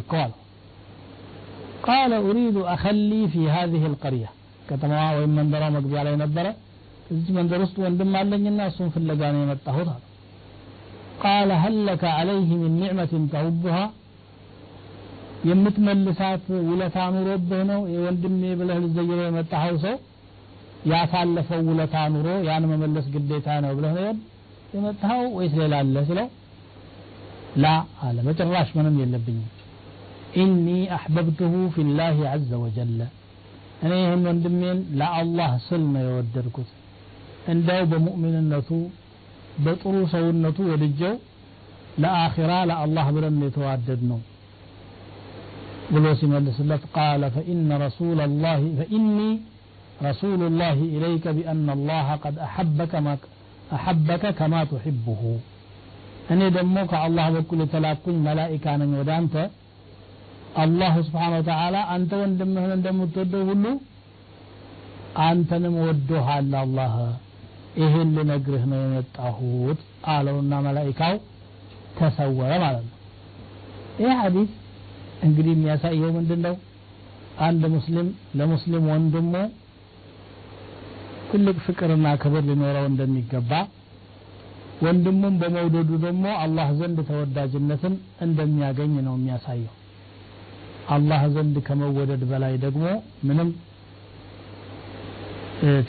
قال 1.86 2.12
أريد 2.12 2.56
أخلي 2.56 3.28
في 3.28 3.50
هذه 3.56 3.82
القرية. 3.86 4.30
كتما 4.68 5.16
وإن 5.16 5.28
من 5.36 5.46
درى 5.52 5.68
مقضي 5.74 5.98
علينا 5.98 6.24
الدرى 6.24 6.52
إذ 7.10 7.32
من 7.36 7.48
درست 7.52 7.76
وندم 7.84 8.16
علي 8.16 8.36
الناس 8.36 8.76
في 8.92 8.96
اللجاني 9.02 9.46
متهوتها 9.50 9.98
قال 11.24 11.48
هل 11.64 11.74
لك 11.88 12.04
عليه 12.18 12.48
من 12.62 12.72
نعمة 12.82 13.12
تهبها؟ 13.32 13.84
يمتمل 15.44 15.98
لسات 16.06 16.44
ولا 16.68 16.88
ثامر 16.96 17.22
ربه 17.34 17.58
نو 17.70 17.80
وندم 18.04 18.44
يبله 18.50 18.74
للزجرة 18.82 19.26
متهوسه 19.36 19.94
ያሳለፈው 20.91 21.61
ውለታ 21.69 21.95
ኑሮ 22.13 22.27
ያን 22.47 22.63
መመለስ 22.71 23.05
ግዴታ 23.13 23.47
ነው 23.63 23.71
ብለህ 23.77 23.95
ነው 23.99 24.15
የመጣኸው 24.75 25.27
ወይስ 25.37 25.53
ሌላ 25.61 25.75
አለ 25.83 26.03
ሲለው 26.09 26.27
ላ 27.63 27.67
አለ 28.05 28.17
በጭራሽ 28.27 28.69
ምንም 28.77 28.95
የለብኝም 29.01 29.51
ኢኒ 30.41 30.65
አሕበብትሁ 30.95 31.53
ፊላህ 31.75 32.17
ዐዘ 32.31 32.51
ወጀለ 32.63 32.99
እኔ 33.83 33.91
ይህን 34.01 34.23
ወንድሜን 34.29 34.79
ለአላህ 34.99 35.51
ስል 35.67 35.83
ነው 35.93 36.03
የወደድኩት 36.05 36.69
እንደው 37.53 37.81
በሙእሚንነቱ 37.91 38.69
በጥሩ 39.65 39.95
ሰውነቱ 40.13 40.57
ወድጀው 40.71 41.15
ለአኺራ 42.03 42.51
ለአላህ 42.69 43.05
ብለን 43.15 43.35
የተዋደድ 43.45 44.01
ነው 44.11 44.19
ብሎ 45.93 46.05
ሲመልስለት 46.19 46.83
ቃለ 46.95 47.23
ፈኢነ 47.35 47.77
ረሱላ 47.83 48.21
ላህ 48.43 48.61
ፈኢኒ 48.79 49.17
رسول 50.01 50.41
الله 50.43 50.77
إليك 50.95 51.25
بأن 51.37 51.67
الله 51.69 52.07
قد 52.15 52.35
أحبك 52.39 52.93
ما 52.97 53.13
أحبك 53.69 54.23
كما 54.39 54.61
تحبه 54.71 55.21
እኔ 56.33 56.41
ደግሞ 56.57 56.75
ከአላህ 56.91 57.25
በኩል 57.35 57.59
የተላኩኝ 57.63 58.15
መላኢካ 58.27 58.65
ነኝ 58.81 58.91
ወደ 58.99 59.09
አንተ 59.17 59.35
አላህ 60.63 60.93
ስብሓን 61.07 61.33
ወተዓላ 61.37 61.75
አንተ 61.93 62.11
ወንድምህን 62.21 62.71
እንደምትወደው 62.77 63.43
ሁሉ 63.49 63.65
አንተንም 65.25 65.75
ወዶሃል 65.83 66.51
አላህ 66.61 66.93
ይህን 67.81 68.09
ልነግርህ 68.17 68.63
ነው 68.71 68.79
የመጣሁት 68.83 69.79
አለውና 70.13 70.53
መላኢካው 70.67 71.15
ተሰወረ 71.97 72.51
ማለት 72.65 72.85
ነው 72.87 72.95
ይህ 74.03 74.13
ሐዲስ 74.21 74.49
እንግዲህ 75.27 75.51
የሚያሳየው 75.55 76.11
ምንድን 76.17 76.41
ነው 76.47 76.55
አንድ 77.47 77.63
ሙስሊም 77.75 78.07
ለሙስሊም 78.39 78.85
ወንድሙ 78.93 79.33
ትልቅ 81.29 81.55
ፍቅርና 81.65 82.07
ክብር 82.23 82.43
ሊኖረው 82.49 82.85
እንደሚገባ 82.91 83.51
ወንድሙም 84.85 85.35
በመውደዱ 85.41 85.91
ደግሞ 86.05 86.25
አላህ 86.43 86.67
ዘንድ 86.79 86.97
ተወዳጅነትን 87.09 87.93
እንደሚያገኝ 88.25 88.93
ነው 89.07 89.13
የሚያሳየው 89.17 89.73
አላህ 90.95 91.21
ዘንድ 91.35 91.55
ከመወደድ 91.67 92.23
በላይ 92.31 92.53
ደግሞ 92.65 92.85
ምንም 93.27 93.49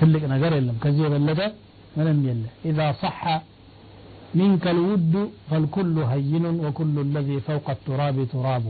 ትልቅ 0.01 0.23
ነገር 0.35 0.53
የለም 0.59 0.77
ከዚህ 0.85 1.05
የበለጠ 1.07 1.41
ምንም 1.99 2.19
የለ 2.29 2.45
ኢዛ 2.71 2.81
صح 3.03 3.21
منك 4.41 4.65
الود 4.75 5.15
فالكل 5.49 5.97
هين 6.13 6.45
وكل 6.65 6.97
الذي 7.07 7.37
فوق 7.49 7.67
التراب 7.77 8.17
تراب 8.33 8.65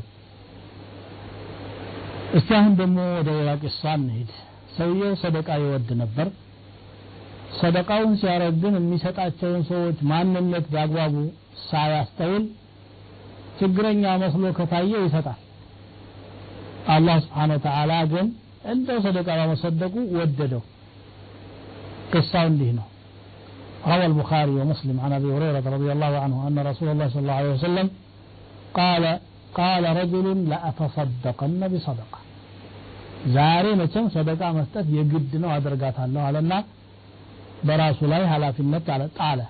እስቲ 2.36 2.48
አሁን 2.58 2.72
ደግሞ 2.80 2.98
ወደ 3.18 3.28
ሌላ 3.38 3.50
ቂሳ 3.62 3.82
እንሂድ 3.98 4.30
ሰውየው 4.76 5.12
ሰደቃ 5.22 5.48
ይወድ 5.62 5.88
ነበር 6.02 6.26
ሰደቃውን 7.60 8.12
ሲያረግ 8.20 8.54
ግን 8.62 8.74
የሚሰጣቸውን 8.78 9.62
ሰዎች 9.70 9.98
ማንነት 10.10 10.64
በአግባቡ 10.72 11.14
ሳያስተውል 11.68 12.44
ችግረኛ 13.60 14.04
መስሎ 14.22 14.44
ከታየው 14.58 15.04
ይሰጣል 15.06 15.40
አላህ 16.94 17.16
ስብሓን 17.26 17.52
ወተዓላ 17.56 17.92
ግን 18.12 18.26
እንደው 18.72 18.98
ሰደቃ 19.06 19.28
በመሰደቁ 19.40 19.94
ወደደው 20.20 20.64
قصة 22.14 22.38
عنده 22.46 22.68
روى 23.84 24.06
البخاري 24.10 24.54
ومسلم 24.60 24.96
عن 25.04 25.12
أبي 25.18 25.28
هريرة 25.36 25.66
رضي 25.76 25.90
الله 25.94 26.12
عنه 26.24 26.36
أن 26.48 26.56
رسول 26.70 26.88
الله 26.92 27.06
صلى 27.12 27.22
الله 27.24 27.38
عليه 27.40 27.54
وسلم 27.56 27.86
قال 28.74 29.04
قال 29.60 29.84
رجل 30.00 30.26
لأتصدقن 30.50 31.60
بصدقة 31.72 32.20
ዛሬ 33.34 33.66
መቼም 33.80 34.06
ሰደቃ 34.16 34.42
መስጠት 34.58 34.86
የግድ 34.96 35.32
ነው 35.42 35.50
አደርጋታለሁ 35.54 36.20
አለና 36.28 36.52
በራሱ 37.68 38.00
ላይ 38.12 38.22
ኃላፊነት 38.32 38.86
አለ 38.94 39.02
ጣለ 39.18 39.40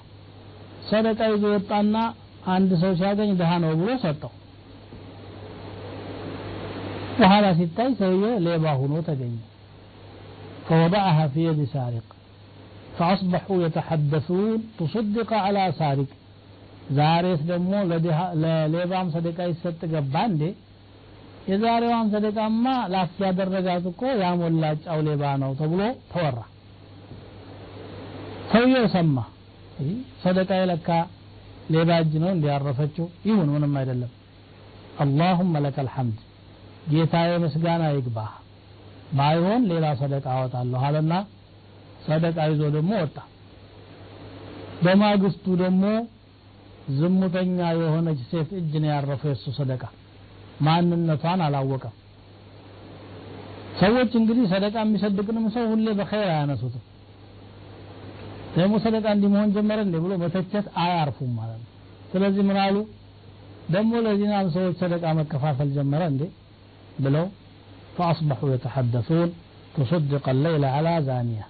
ሰደቃ 0.90 1.20
ይዞ 1.32 1.44
ወጣና 1.54 1.96
አንድ 2.54 2.70
ሰው 2.82 2.92
ሲያገኝ 3.00 3.30
ድሃ 3.40 3.52
ነው 3.64 3.72
ብሎ 3.80 3.90
ሰጠው 4.04 4.32
በኋላ 7.20 7.46
ሲታይ 7.58 7.90
ሰውየ 8.00 8.32
ሌባ 8.46 8.66
ሆኖ 8.80 8.94
ተገኘ 9.10 9.36
فوضعها 10.68 11.24
في 11.32 11.40
يد 11.48 11.60
سارق 11.74 12.06
فأصبحوا 12.96 13.58
يتحدثون 13.64 14.50
تصدق 14.78 15.30
على 15.44 15.62
سارق 15.80 16.10
ዛሬስ 16.98 17.40
ደግሞ 17.50 17.70
ለሌባም 18.42 19.08
ሰደቃ 19.14 19.38
ይሰጥ 19.50 19.80
ገባ 19.92 20.14
እንዴ 20.30 20.42
የዛሬዋም 21.50 22.10
ሰደቃማ 22.14 22.64
ላፍ 22.94 23.14
ያደረጋት 23.26 23.84
እኮ 23.92 24.02
ያሞላጫው 24.22 25.00
ሌባ 25.08 25.22
ነው 25.42 25.50
ተብሎ 25.60 25.80
ተወራ 26.12 26.38
ሰውየው 28.51 28.85
ሰማ። 28.93 29.17
ሰደቃ 30.23 30.49
የለካ 30.59 30.89
ሌባ 31.73 31.89
እጅ 32.01 32.13
ነው 32.23 32.29
እንዲያረፈችው 32.33 33.05
ይሁን 33.27 33.49
ምንም 33.53 33.73
አይደለም። 33.79 34.11
አላሁመ 35.03 35.53
ለከ 35.65 35.77
ልሐምድ 35.87 36.17
ጌታዬ 36.91 37.31
ምስጋና 37.43 37.83
ይግባህ 37.95 38.31
ባይሆን 39.17 39.61
ሌላ 39.71 39.85
ሰደቃ 40.01 40.25
አወጣለሁ 40.35 40.81
አለና 40.87 41.13
ሰደቃ 42.07 42.37
ይዞ 42.51 42.61
ደግሞ 42.75 42.91
ወጣ። 43.03 43.17
በማግስቱ 44.83 45.45
ደግሞ 45.63 45.83
ዝሙተኛ 46.97 47.57
የሆነች 47.79 48.21
ሴት 48.29 48.51
እጅ 48.59 48.71
ነው 48.83 48.89
ያረፈው 48.93 49.29
የእሱ 49.31 49.47
ሰደቃ። 49.59 49.83
ማንነቷን 50.65 51.41
አላወቀም። 51.45 51.95
ሰዎች 53.81 54.11
እንግዲህ 54.19 54.45
ሰደቃ 54.53 54.75
የሚሰድቅንም 54.83 55.45
ሰው 55.53 55.65
ሁሌ 55.71 55.87
በኸይር 55.99 56.29
አያነሱትም 56.33 56.83
ደግሞ 58.58 58.74
ሰደቃ 58.84 59.06
እንዲህ 59.16 59.30
መሆን 59.34 59.50
ጀመረ 59.56 59.78
እንዴ 59.86 59.96
ብሎ 60.04 60.12
መተቸት 60.22 60.66
አያርፉም 60.84 61.32
ማለት 61.40 61.58
ነው 61.62 61.70
ስለዚህ 62.12 62.44
ምን 62.50 62.58
አሉ 62.66 62.76
ደግሞ 63.74 63.92
ለዚናም 64.06 64.48
ሰዎች 64.56 64.76
ሰደቃ 64.84 65.04
መከፋፈል 65.20 65.70
ጀመረ 65.78 66.04
እንዴ 66.12 66.22
ብለው 67.06 67.26
فأصبحوا 67.98 68.50
يتحدثون 68.54 69.28
تصدق 69.74 70.24
الليل 70.34 70.64
على 70.76 70.92
زانية 71.08 71.44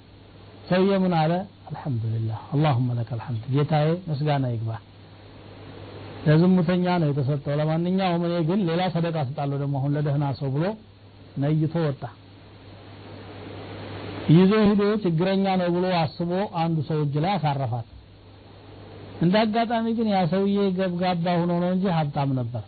سوي 0.71 0.93
من 1.05 1.13
على 1.23 1.39
الحمد 1.73 2.05
لله 2.15 2.39
اللهم 2.55 2.89
لك 2.99 3.11
الحمد 3.19 3.43
ጌታዬ 3.55 3.87
ምስጋና 4.09 4.45
ይግባ 4.55 4.71
ለዝሙተኛ 6.27 6.85
ነው 7.03 7.09
የተሰጠው 7.11 7.55
ለማንኛውም 7.61 8.23
እኔ 8.29 8.35
ግን 8.49 8.61
ሌላ 8.69 8.83
ሰደቃ 8.97 9.17
ስጣለሁ 9.31 9.57
ደግሞ 9.63 9.75
አሁን 9.81 9.93
ለደህና 9.97 10.25
ሰው 10.41 10.49
ብሎ 10.55 10.65
ነይቶ 11.43 11.75
ወጣ 11.89 12.03
ይዞ 14.32 14.52
ሂዶ 14.66 14.82
ችግረኛ 15.04 15.46
ነው 15.62 15.70
ብሎ 15.76 15.86
አስቦ 16.00 16.32
አንዱ 16.62 16.78
ሰው 16.90 17.00
እጅ 17.06 17.16
ላይ 17.24 17.34
አሳረፋት። 17.38 17.88
እንደ 19.22 19.36
አጋጣሚ 19.44 19.86
ግን 19.98 20.08
ያ 20.14 20.20
ሰውዬ 20.32 20.58
ገብጋባ 20.78 21.26
ሆኖ 21.40 21.52
ነው 21.64 21.70
እንጂ 21.76 21.86
ሀብታም 21.98 22.30
ነበር። 22.40 22.64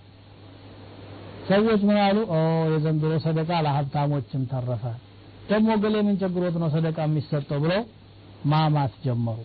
ሰዎች 1.47 1.81
ምን 1.87 1.97
አሉ? 2.03 2.17
ኦ 2.31 2.37
የዘንድሮ 2.73 3.13
ሰደቃ 3.25 3.49
ለሀብታሞችም 3.65 4.43
ተረፈ። 4.51 4.83
ደግሞ 5.49 5.69
ገሌ 5.83 5.95
ምን 6.07 6.15
ቸግሮት 6.21 6.55
ነው 6.61 6.69
ሰደቃ 6.75 6.97
የሚሰጠው 7.07 7.59
ብለው 7.63 7.81
ማማት 8.45 8.93
ጀመሩ። 9.05 9.39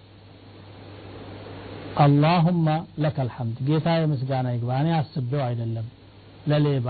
አላሁማ 1.99 2.67
ለከል 3.03 3.31
ሐምድ። 3.37 3.57
ጌታ 3.69 3.89
የምስጋና 3.97 4.49
ይግባ። 4.55 4.71
እኔ 4.83 4.89
አስቤው 4.99 5.43
አይደለም። 5.47 5.87
ለሌባ 6.49 6.89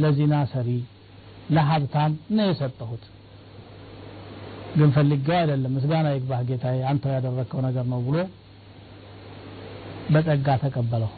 ለዚና 0.00 0.34
ሰሪ 0.52 0.68
ለሀብታም 1.50 2.12
ነው 2.36 2.46
የሰጠሁት 2.50 3.04
ግን 4.76 4.90
ፈልጌው 4.96 5.36
አይደለም። 5.38 5.72
ምስጋና 5.76 6.08
ይግባህ 6.14 6.40
ጌታዬ 6.48 6.80
አንተው 6.90 7.12
ያደረግከው 7.16 7.60
ነገር 7.66 7.86
ነው 7.92 8.00
ብሎ 8.06 8.16
በጸጋ 10.12 10.48
ተቀበለው። 10.62 11.10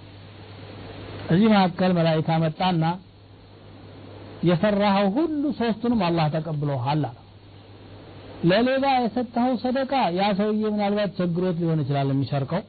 እዚህ 1.31 1.49
መካከል 1.53 1.91
መላኢካ 1.99 2.39
መጣና 2.45 2.85
የፈራኸው 4.49 5.09
ሁሉ 5.17 5.43
ሶስቱንም 5.59 6.01
አላህ 6.07 6.27
ተቀብሎሃል 6.35 7.03
አለ። 7.03 7.17
ለሌባ 8.51 8.85
የሰጠኸው 8.99 9.55
ሰደቃ 9.63 9.93
ያ 10.19 10.29
ሰውዬ 10.39 10.63
ምናልባት 10.75 11.11
ቸግሮት 11.19 11.57
ሊሆን 11.63 11.81
ይችላል 11.83 12.09
የሚሰርቀው። 12.13 12.63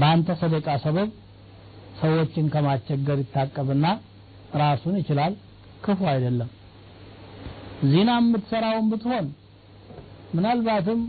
በአንተ 0.00 0.28
ሰደቃ 0.40 0.68
ሰበብ 0.84 1.10
ሰዎችን 2.00 2.46
ከማስቸገር 2.54 3.18
ይታቀብና 3.22 3.86
ራሱን 4.60 4.96
ይችላል። 5.00 5.32
ክፉ 5.84 6.00
አይደለም። 6.12 6.50
ዚና 7.90 8.10
የምትሰራውን 8.20 8.86
ብትሆን 8.92 9.26
ምናልባትም 10.34 11.00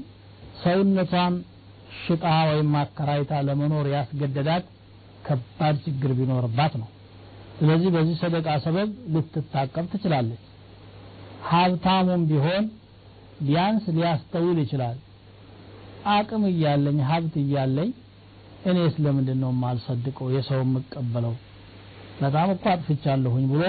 ሰውነቷን 0.62 1.34
ሽጣ 2.00 2.24
ወይም 2.50 2.72
አከራይታ 2.82 3.42
ለመኖር 3.48 3.88
ያስገደዳት 3.94 4.66
ከባድ 5.26 5.76
ችግር 5.86 6.12
ቢኖርባት 6.20 6.74
ነው። 6.82 6.90
ስለዚህ 7.58 7.90
በዚህ 7.96 8.16
ሰደቃ 8.22 8.48
ሰበብ 8.66 8.90
ልትታቀብ 9.14 9.86
ትችላለች። 9.94 10.44
ሀብታሙም 11.50 12.24
ቢሆን 12.30 12.66
ቢያንስ 13.42 13.86
ሊያስተውል 13.98 14.58
ይችላል። 14.64 14.98
አቅም 16.14 16.44
እያለኝ 16.52 16.98
ሀብት 17.10 17.36
እያለኝ 17.44 17.90
እኔስ 18.70 18.96
ለምንድን 19.04 19.40
ነው 19.44 19.52
የማልሰድቀው? 19.54 20.28
የሰው 20.36 20.60
የምቀበለው 20.64 21.34
በጣም 22.22 22.50
እኮ 22.56 22.66
አጥፍቻለሁኝ 22.72 23.46
ብሎ 23.52 23.64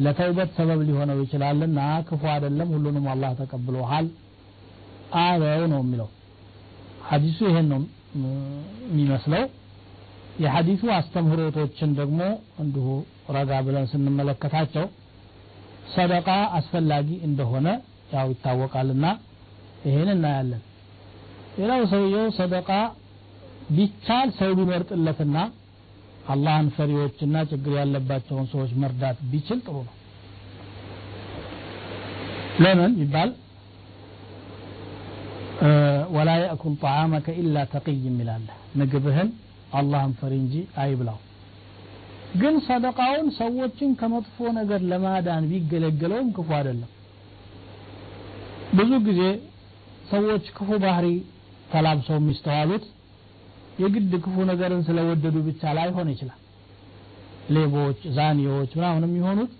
ለተውበት 0.00 0.50
ሰበብ 0.56 0.80
ሊሆነው 0.88 1.18
ይችላልና 1.24 1.78
ክፉ 2.08 2.22
አይደለም። 2.34 2.68
ሁሉንም 2.74 3.06
አላህ 3.12 3.32
ተቀብሎሃል 3.40 4.06
አለው 5.20 5.64
ነው 5.72 5.80
የሚለው። 5.82 6.08
ሐዲሱ 7.08 7.38
ይሄን 7.48 7.66
ነው 7.72 7.80
የሚመስለው። 8.90 9.44
የሐዲሱ 10.42 10.82
አስተምህሮቶችን 10.96 11.90
ደግሞ 11.98 12.20
እንዲሁ 12.62 12.86
ረጋ 13.36 13.52
ብለን 13.66 13.86
ስንመለከታቸው 13.90 14.86
ሰደቃ 15.94 16.28
አስፈላጊ 16.58 17.08
እንደሆነ 17.28 17.68
ያው 18.14 18.28
ይታወቃልና 18.32 19.06
ይሄን 19.86 20.10
እናያለን። 20.14 20.62
ሌላው 21.58 21.82
ሰውየው 21.92 22.26
ሰደቃ 22.38 22.70
ቢቻል 23.76 24.28
ሰው 24.38 24.50
ቢመርጥለትና 24.58 25.36
አላህን 26.32 26.68
ፈሪዎችና 26.76 27.36
ችግር 27.50 27.72
ያለባቸውን 27.78 28.46
ሰዎች 28.52 28.72
መርዳት 28.82 29.18
ቢችል 29.30 29.58
ጥሩ 29.66 29.76
ነው። 29.86 29.94
ለምን 32.62 32.92
ይባል 33.02 33.30
ወላ 36.14 36.30
የእኩል 36.40 36.74
ጣዓመከ 36.82 37.26
ኢላ 37.40 37.56
ተቅይ 37.72 37.98
ይላል። 38.12 38.44
ምግብህን 38.78 39.28
አላህን 39.78 40.12
ፈሪ 40.20 40.32
እንጂ 40.42 40.54
አይብላው። 40.82 41.18
ግን 42.40 42.54
ሰደቃውን 42.66 43.28
ሰዎችን 43.38 43.90
ከመጥፎ 44.00 44.38
ነገር 44.58 44.80
ለማዳን 44.90 45.44
ቢገለገለውም 45.50 46.28
ክፉ 46.36 46.48
አይደለም። 46.58 46.90
ብዙ 48.78 48.90
ጊዜ 49.08 49.22
ሰዎች 50.10 50.44
ክፉ 50.56 50.70
ባህሪ 50.84 51.06
ተላብሰው 51.72 52.18
የሚስተዋሉት 52.20 52.84
የግድ 53.78 54.12
ክፉ 54.24 54.36
ነገርን 54.50 54.82
ስለወደዱ 54.86 55.36
ብቻ 55.48 55.72
ላይሆን 55.78 56.08
ይችላል። 56.14 56.38
ሌቦች 57.54 58.00
ዛኒዎች 58.16 58.72
ምናምን 58.78 59.04
የሚሆኑት 59.08 59.52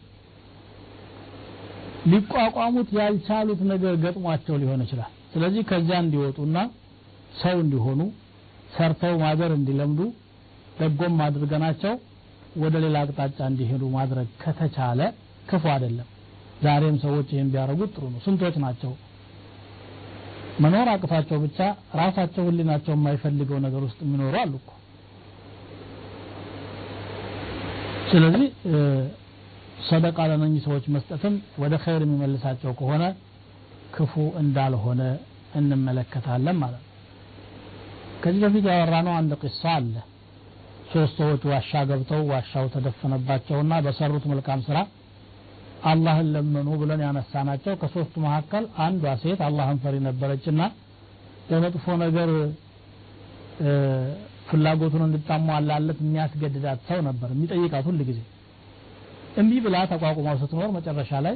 ሊቋቋሙት 2.10 2.90
ያልቻሉት 2.98 3.60
ነገር 3.72 3.94
ገጥሟቸው 4.04 4.54
ሊሆን 4.62 4.82
ይችላል 4.84 5.10
ስለዚህ 5.32 5.62
ከዚያ 5.70 5.96
እንዲወጡና 6.04 6.56
ሰው 7.42 7.56
እንዲሆኑ 7.64 8.00
ሰርተው 8.74 9.14
ማደር 9.22 9.52
እንዲለምዱ 9.58 10.00
ደጎም 10.80 11.18
አድርገናቸው 11.24 11.94
ወደ 12.62 12.74
ሌላ 12.84 12.96
አቅጣጫ 13.04 13.38
እንዲሄዱ 13.50 13.82
ማድረግ 13.96 14.28
ከተቻለ 14.42 15.00
ክፉ 15.50 15.64
አይደለም። 15.74 16.08
ዛሬም 16.64 16.96
ሰዎች 17.04 17.28
ይህን 17.34 17.48
ቢያደርጉት 17.52 17.90
ጥሩ 17.96 18.04
ነው። 18.14 18.20
ስንቶች 18.24 18.56
ናቸው? 18.64 18.92
መኖር 20.60 20.88
አቅቷቸው 20.92 21.38
ብቻ 21.44 21.58
ራሳቸው 22.00 22.42
ህሊናቸው 22.48 22.92
የማይፈልገው 22.96 23.58
ነገር 23.66 23.82
ውስጥ 23.86 23.98
የሚኖሩ 24.04 24.34
አሉ 24.42 24.52
እኮ። 24.60 24.70
ስለዚህ 28.10 28.44
ሰደቃ 29.88 30.18
ለነኚህ 30.30 30.62
ሰዎች 30.66 30.84
መስጠትም 30.94 31.34
ወደ 31.62 31.74
ኸይር 31.84 32.02
የሚመልሳቸው 32.04 32.72
ከሆነ 32.80 33.04
ክፉ 33.94 34.12
እንዳልሆነ 34.40 35.02
እንመለከታለን 35.58 36.56
ማለት 36.62 36.80
ነው። 36.80 36.88
ከዚህ 38.22 38.40
በፊት 38.44 38.64
ያወራነው 38.70 39.14
አንድ 39.18 39.32
ቂሳ 39.42 39.62
አለ። 39.76 39.94
ሶስት 40.92 41.14
ሰዎች 41.20 41.42
ዋሻ 41.50 41.72
ገብተው 41.90 42.22
ዋሻው 42.30 42.66
ተደፈነባቸውና 42.74 43.72
በሰሩት 43.84 44.24
መልካም 44.32 44.60
ስራ 44.68 44.78
አላህን 45.84 46.26
ለመኑ 46.34 46.68
ብለን 46.80 47.02
ያነሳናቸው። 47.06 47.74
ከሶስቱ 47.82 48.14
መካከል 48.24 48.64
አንዷ 48.86 49.12
ሴት 49.22 49.40
አላህን 49.46 49.78
ፈሪ 49.84 49.96
ነበረችና 50.08 50.62
በመጥፎ 51.48 51.86
ነገር 52.02 52.30
ፍላጎቱን 54.48 55.02
እንድታሟላለት 55.06 55.98
የሚያስገድዳት 56.04 56.80
ሰው 56.88 57.00
ነበር 57.08 57.28
የሚጠይቃት 57.34 57.84
ሁል 57.88 57.98
ጊዜ። 58.08 58.20
እምቢ 59.40 59.58
ብላ 59.64 59.76
ተቋቁማው 59.90 60.36
ስትኖር 60.40 60.70
መጨረሻ 60.76 61.10
ላይ 61.26 61.34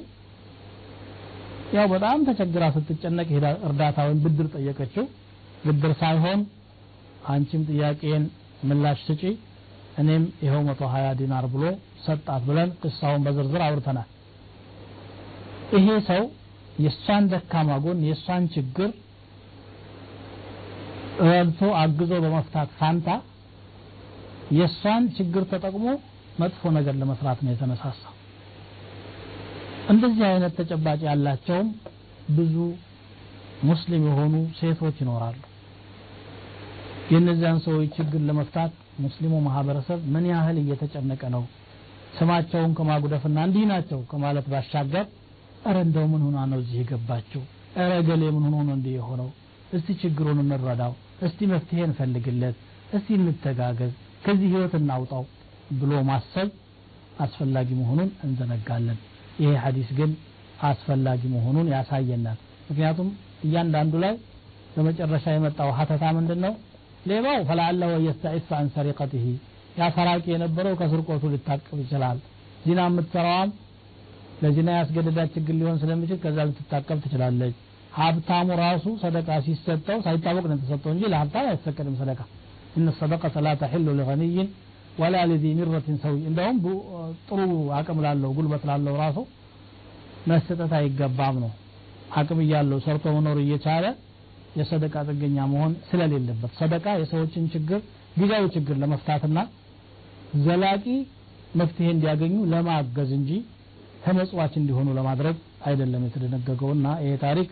ያው 1.74 1.86
በጣም 1.92 2.18
ተቸግራ 2.28 2.64
ስትጨነቅ 2.74 3.26
ሄዳ 3.34 3.46
እርዳታ 3.68 3.98
ወይም 4.06 4.18
ብድር 4.24 4.46
ጠየቀችው። 4.54 5.04
ብድር 5.64 5.92
ሳይሆን 6.00 6.40
አንቺም 7.28 7.62
ጥያቄን 7.70 8.24
ምላሽ 8.68 8.98
ስጪ 9.08 9.22
እኔም 9.98 10.24
ይኸው 10.44 10.62
መቶ 10.68 10.82
ሀያ 10.92 11.06
ዲናር 11.18 11.44
ብሎ 11.52 11.64
ሰጣት 12.04 12.42
ብለን 12.48 12.70
ቅሳውን 12.82 13.22
በዝርዝር 13.26 13.62
አውርተናል። 13.66 14.08
ይሄ 15.76 15.88
ሰው 16.08 16.22
የእሷን 16.84 17.24
ደካማ 17.32 17.76
ጎን 17.84 17.98
የእሷን 18.08 18.44
ችግር 18.54 18.90
ረድቶ 21.26 21.60
አግዞ 21.82 22.12
በመፍታት 22.24 22.70
ፋንታ 22.78 23.08
የእሷን 24.56 25.04
ችግር 25.16 25.42
ተጠቅሞ 25.52 25.86
መጥፎ 26.40 26.70
ነገር 26.76 26.94
ለመስራት 27.00 27.38
ነው 27.44 27.52
የተነሳሳው 27.52 28.13
እንደዚህ 29.92 30.24
አይነት 30.28 30.52
ተጨባጭ 30.58 31.00
ያላቸውም 31.08 31.68
ብዙ 32.36 32.54
ሙስሊም 33.64 34.04
የሆኑ 34.08 34.34
ሴቶች 34.58 34.96
ይኖራሉ። 35.02 35.40
የእነዚያን 37.12 37.58
ሰዎች 37.66 37.90
ችግር 37.98 38.20
ለመፍታት 38.28 38.72
ሙስሊሙ 39.04 39.34
ማህበረሰብ 39.46 40.00
ምን 40.14 40.24
ያህል 40.32 40.56
እየተጨነቀ 40.62 41.22
ነው? 41.36 41.44
ስማቸውን 42.18 42.72
ከማጉደፍና 42.78 43.38
እንዲህ 43.46 43.64
ናቸው 43.72 44.00
ከማለት 44.10 44.46
ባሻገር 44.52 45.06
እረ 45.68 45.76
እንደው 45.86 46.04
ምን 46.12 46.22
ሆና 46.26 46.38
ነው 46.50 46.58
እዚህ 46.62 46.78
የገባችው? 46.80 47.42
እረ 47.82 47.92
ገሌ 48.08 48.22
ምን 48.36 48.44
ሆኖ 48.46 48.56
ነው 48.68 48.74
እንዲህ 48.78 48.94
የሆነው? 48.98 49.28
እስቲ 49.76 49.88
ችግሩን 50.02 50.40
እንረዳው 50.44 50.92
እስቲ 51.26 51.46
መፍትሄ 51.52 51.80
እንፈልግለት 51.88 52.56
እስቲ 52.96 53.08
እንተጋገዝ 53.20 53.92
ከዚህ 54.24 54.48
ህይወት 54.52 54.74
እናውጣው 54.80 55.24
ብሎ 55.80 55.92
ማሰብ 56.10 56.48
አስፈላጊ 57.24 57.68
መሆኑን 57.80 58.10
እንዘነጋለን 58.26 58.98
ይሄ 59.38 59.50
ሐዲስ 59.62 59.88
ግን 59.98 60.10
አስፈላጊ 60.68 61.22
መሆኑን 61.34 61.66
ያሳየናል። 61.74 62.38
ምክንያቱም 62.68 63.08
እያንዳንዱ 63.46 63.94
ላይ 64.04 64.14
በመጨረሻ 64.74 65.24
የመጣው 65.34 65.70
ሀተታ 65.78 66.04
ምንድን 66.16 66.40
ነው 66.44 66.52
ሌባው 67.06 67.40
ፈላአለሁ 67.48 67.90
የስተዒፍ 68.04 68.48
አን 68.58 68.68
ሰሪቀትህ 68.76 69.24
ያ 69.78 69.88
ሰራቂ 69.96 70.24
የነበረው 70.32 70.74
ከስርቆቱ 70.80 71.22
ሊታቀብ 71.32 71.78
ይችላል። 71.84 72.18
ዚና 72.64 72.80
የምትሰራዋም 72.88 73.50
ለዚና 74.42 74.70
ያስገደዳት 74.78 75.28
ችግር 75.36 75.54
ሊሆን 75.60 75.76
ስለሚችል 75.82 76.18
ከዛ 76.22 76.38
ልትታቀብ 76.48 76.98
ትችላለች። 77.04 77.54
ሀብታሙ 77.92 78.48
ራሱ 78.62 78.84
ሰደቃ 79.02 79.28
ሲሰጠው 79.44 79.98
ሳይታወቅ 80.06 80.44
ነው 80.48 80.56
የተሰጠው 80.56 80.90
እንጂ 80.94 81.02
ለሀብታም 81.12 81.48
አይፈቀድም 81.50 81.96
ሰደቃ። 82.00 82.20
እነ 82.78 82.88
ሰደቀተ 82.98 83.42
ላ 83.44 83.50
ተሕሉ 83.60 83.88
ሊገኒይን 83.98 84.48
ወላ 84.98 85.16
ለዚ 85.30 85.44
ሚረትን 85.58 85.96
ሰዊ 86.02 86.16
እንደውም 86.30 86.58
ጥሩ 87.26 87.40
አቅም 87.78 87.98
ላለው 88.04 88.30
ጉልበት 88.36 88.62
ላለው 88.70 88.94
ራሱ 89.02 89.18
መሰጠት 90.30 90.72
አይገባም 90.78 91.36
ነው። 91.44 91.50
አቅም 92.18 92.38
እያለው 92.44 92.78
ሰርቶ 92.84 93.04
መኖር 93.16 93.38
እየቻለ 93.44 93.86
የሰደቃ 94.58 94.94
ጥገኛ 95.08 95.36
መሆን 95.52 95.72
ስለሌለበት 95.88 96.52
ሰደቃ 96.60 96.86
የሰዎችን 97.00 97.44
ችግር 97.54 97.80
ጊዜያዊ 98.18 98.44
ችግር 98.56 98.76
ለመፍታትና 98.82 99.38
ዘላቂ 100.44 100.84
መፍትሄ 101.60 101.88
እንዲያገኙ 101.94 102.36
ለማገዝ 102.52 103.10
እንጂ 103.18 103.30
ተመጽዋች 104.04 104.54
እንዲሆኑ 104.60 104.88
ለማድረግ 104.98 105.36
አይደለም 105.68 106.02
የተደነገገውና 106.06 106.86
ይሄ 107.02 107.12
ታሪክ 107.24 107.50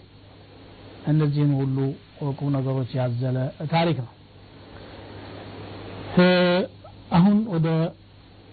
እነዚህን 1.12 1.52
ሁሉ 1.60 1.76
ቁም 2.32 2.50
ነገሮች 2.56 2.90
ያዘለ 2.98 3.36
ታሪክ 3.72 3.98
ነው 4.04 4.10
ወደ 7.53 7.67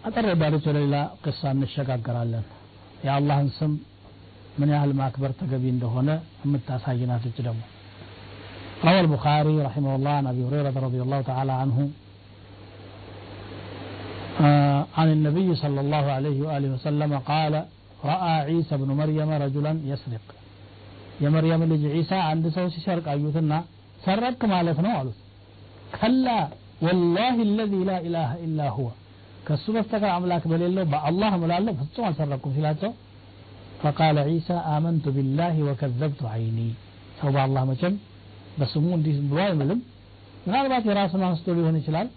አጠር 0.09 0.27
ወዳለች 0.33 0.65
ወደ 0.71 0.79
ሌላ 0.85 0.97
ቅሳ 1.25 1.41
እንሸጋገራለን 1.57 2.45
የአላህን 3.07 3.49
ስም 3.59 3.73
ምን 4.61 4.71
ያህል 4.75 4.91
ማክበር 5.01 5.31
ተገቢ 5.41 5.65
እንደሆነ 5.77 6.11
የምታሳይ 6.45 7.01
ናት 7.13 7.25
እች 7.31 7.39
ደግሞ 7.49 7.63
روى 8.89 9.01
البخاري 9.05 9.57
رحمه 9.69 9.93
الله 9.97 10.13
عن 10.21 10.27
أبي 10.33 10.43
هريرة 10.49 10.77
رضي 10.87 11.01
الله 11.05 11.21
تعالى 11.31 11.53
عنه 11.63 11.79
آه 14.47 14.81
عن 14.99 15.09
النبي 15.17 15.49
صلى 15.65 15.81
الله 15.85 16.05
عليه 16.17 16.39
وآله 16.47 16.69
وسلم 16.77 17.13
قال 17.31 17.55
رأى 18.11 18.35
عيسى 18.49 18.75
بن 18.83 18.89
مريم 19.01 19.31
رجلا 19.45 19.73
يسرق 19.93 20.27
يا 21.25 21.29
مريم 21.37 21.61
لج 21.71 21.83
عيسى 21.97 22.19
عند 22.31 22.45
سو 22.57 22.65
سرق 22.87 23.07
أيوتنا 23.15 23.59
سرقك 24.07 24.43
مالتنا 24.53 24.91
قالوا 24.97 25.17
كلا 26.01 26.39
ወላሂ 26.82 27.38
ለዚ 27.52 27.74
ላ 27.84 27.94
ኢላሃ 28.06 28.32
ኢላ 28.46 28.62
ሁወ። 28.76 28.90
ከእሱ 29.48 29.66
በስተቀር 29.76 30.12
አምላክ 30.16 30.44
በሌለው 30.52 30.86
በአላህ 30.92 31.32
እምላለሁ 31.38 31.74
ፍጹም 31.82 32.06
አልሰረኩም 32.08 32.52
ሲላቸው 32.56 32.92
ፈቃለ 33.82 34.18
ዒሳ 34.30 34.50
አመንቱ 34.72 35.06
ቢላህ 35.16 35.56
ወከዘብቱ 35.68 36.22
አይኒ 36.34 36.58
ሰው 37.20 37.30
በአላህ 37.36 37.64
መቼም 37.70 37.94
በስሙ 38.60 38.88
እንዲህ 38.98 39.18
ብሎ 39.30 39.40
አይምልም። 39.46 39.80
ምናልባት 40.46 40.84
የራሱን 40.90 41.24
አንስቶ 41.28 41.56
ሊሆን 41.58 41.78
ይችላል። 41.80 42.08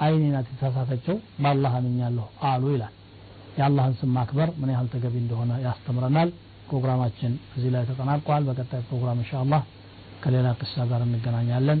አይኔ 0.00 0.22
ናት 0.34 0.46
የተሳሳተችው 0.50 1.16
በአላህ 1.40 1.72
አምኛለሁ 1.78 2.26
አሉ 2.50 2.64
ይላል። 2.74 2.94
የአላህን 3.58 3.94
ስም 4.00 4.10
ማክበር 4.16 4.50
ምን 4.60 4.70
ያህል 4.74 4.88
ተገቢ 4.92 5.14
እንደሆነ 5.22 5.52
ያስተምረናል። 5.64 6.28
ፕሮግራማችን 6.68 7.32
እዚህ 7.56 7.70
ላይ 7.74 7.84
ተጠናቋል። 7.88 8.42
በቀጣይ 8.48 8.82
ፕሮግራም 8.88 9.18
እንሻ 9.22 9.32
አላህ 9.42 9.62
ከሌላ 10.22 10.48
ቅሳ 10.60 10.84
ጋር 10.90 11.02
እንገናኛለን። 11.06 11.80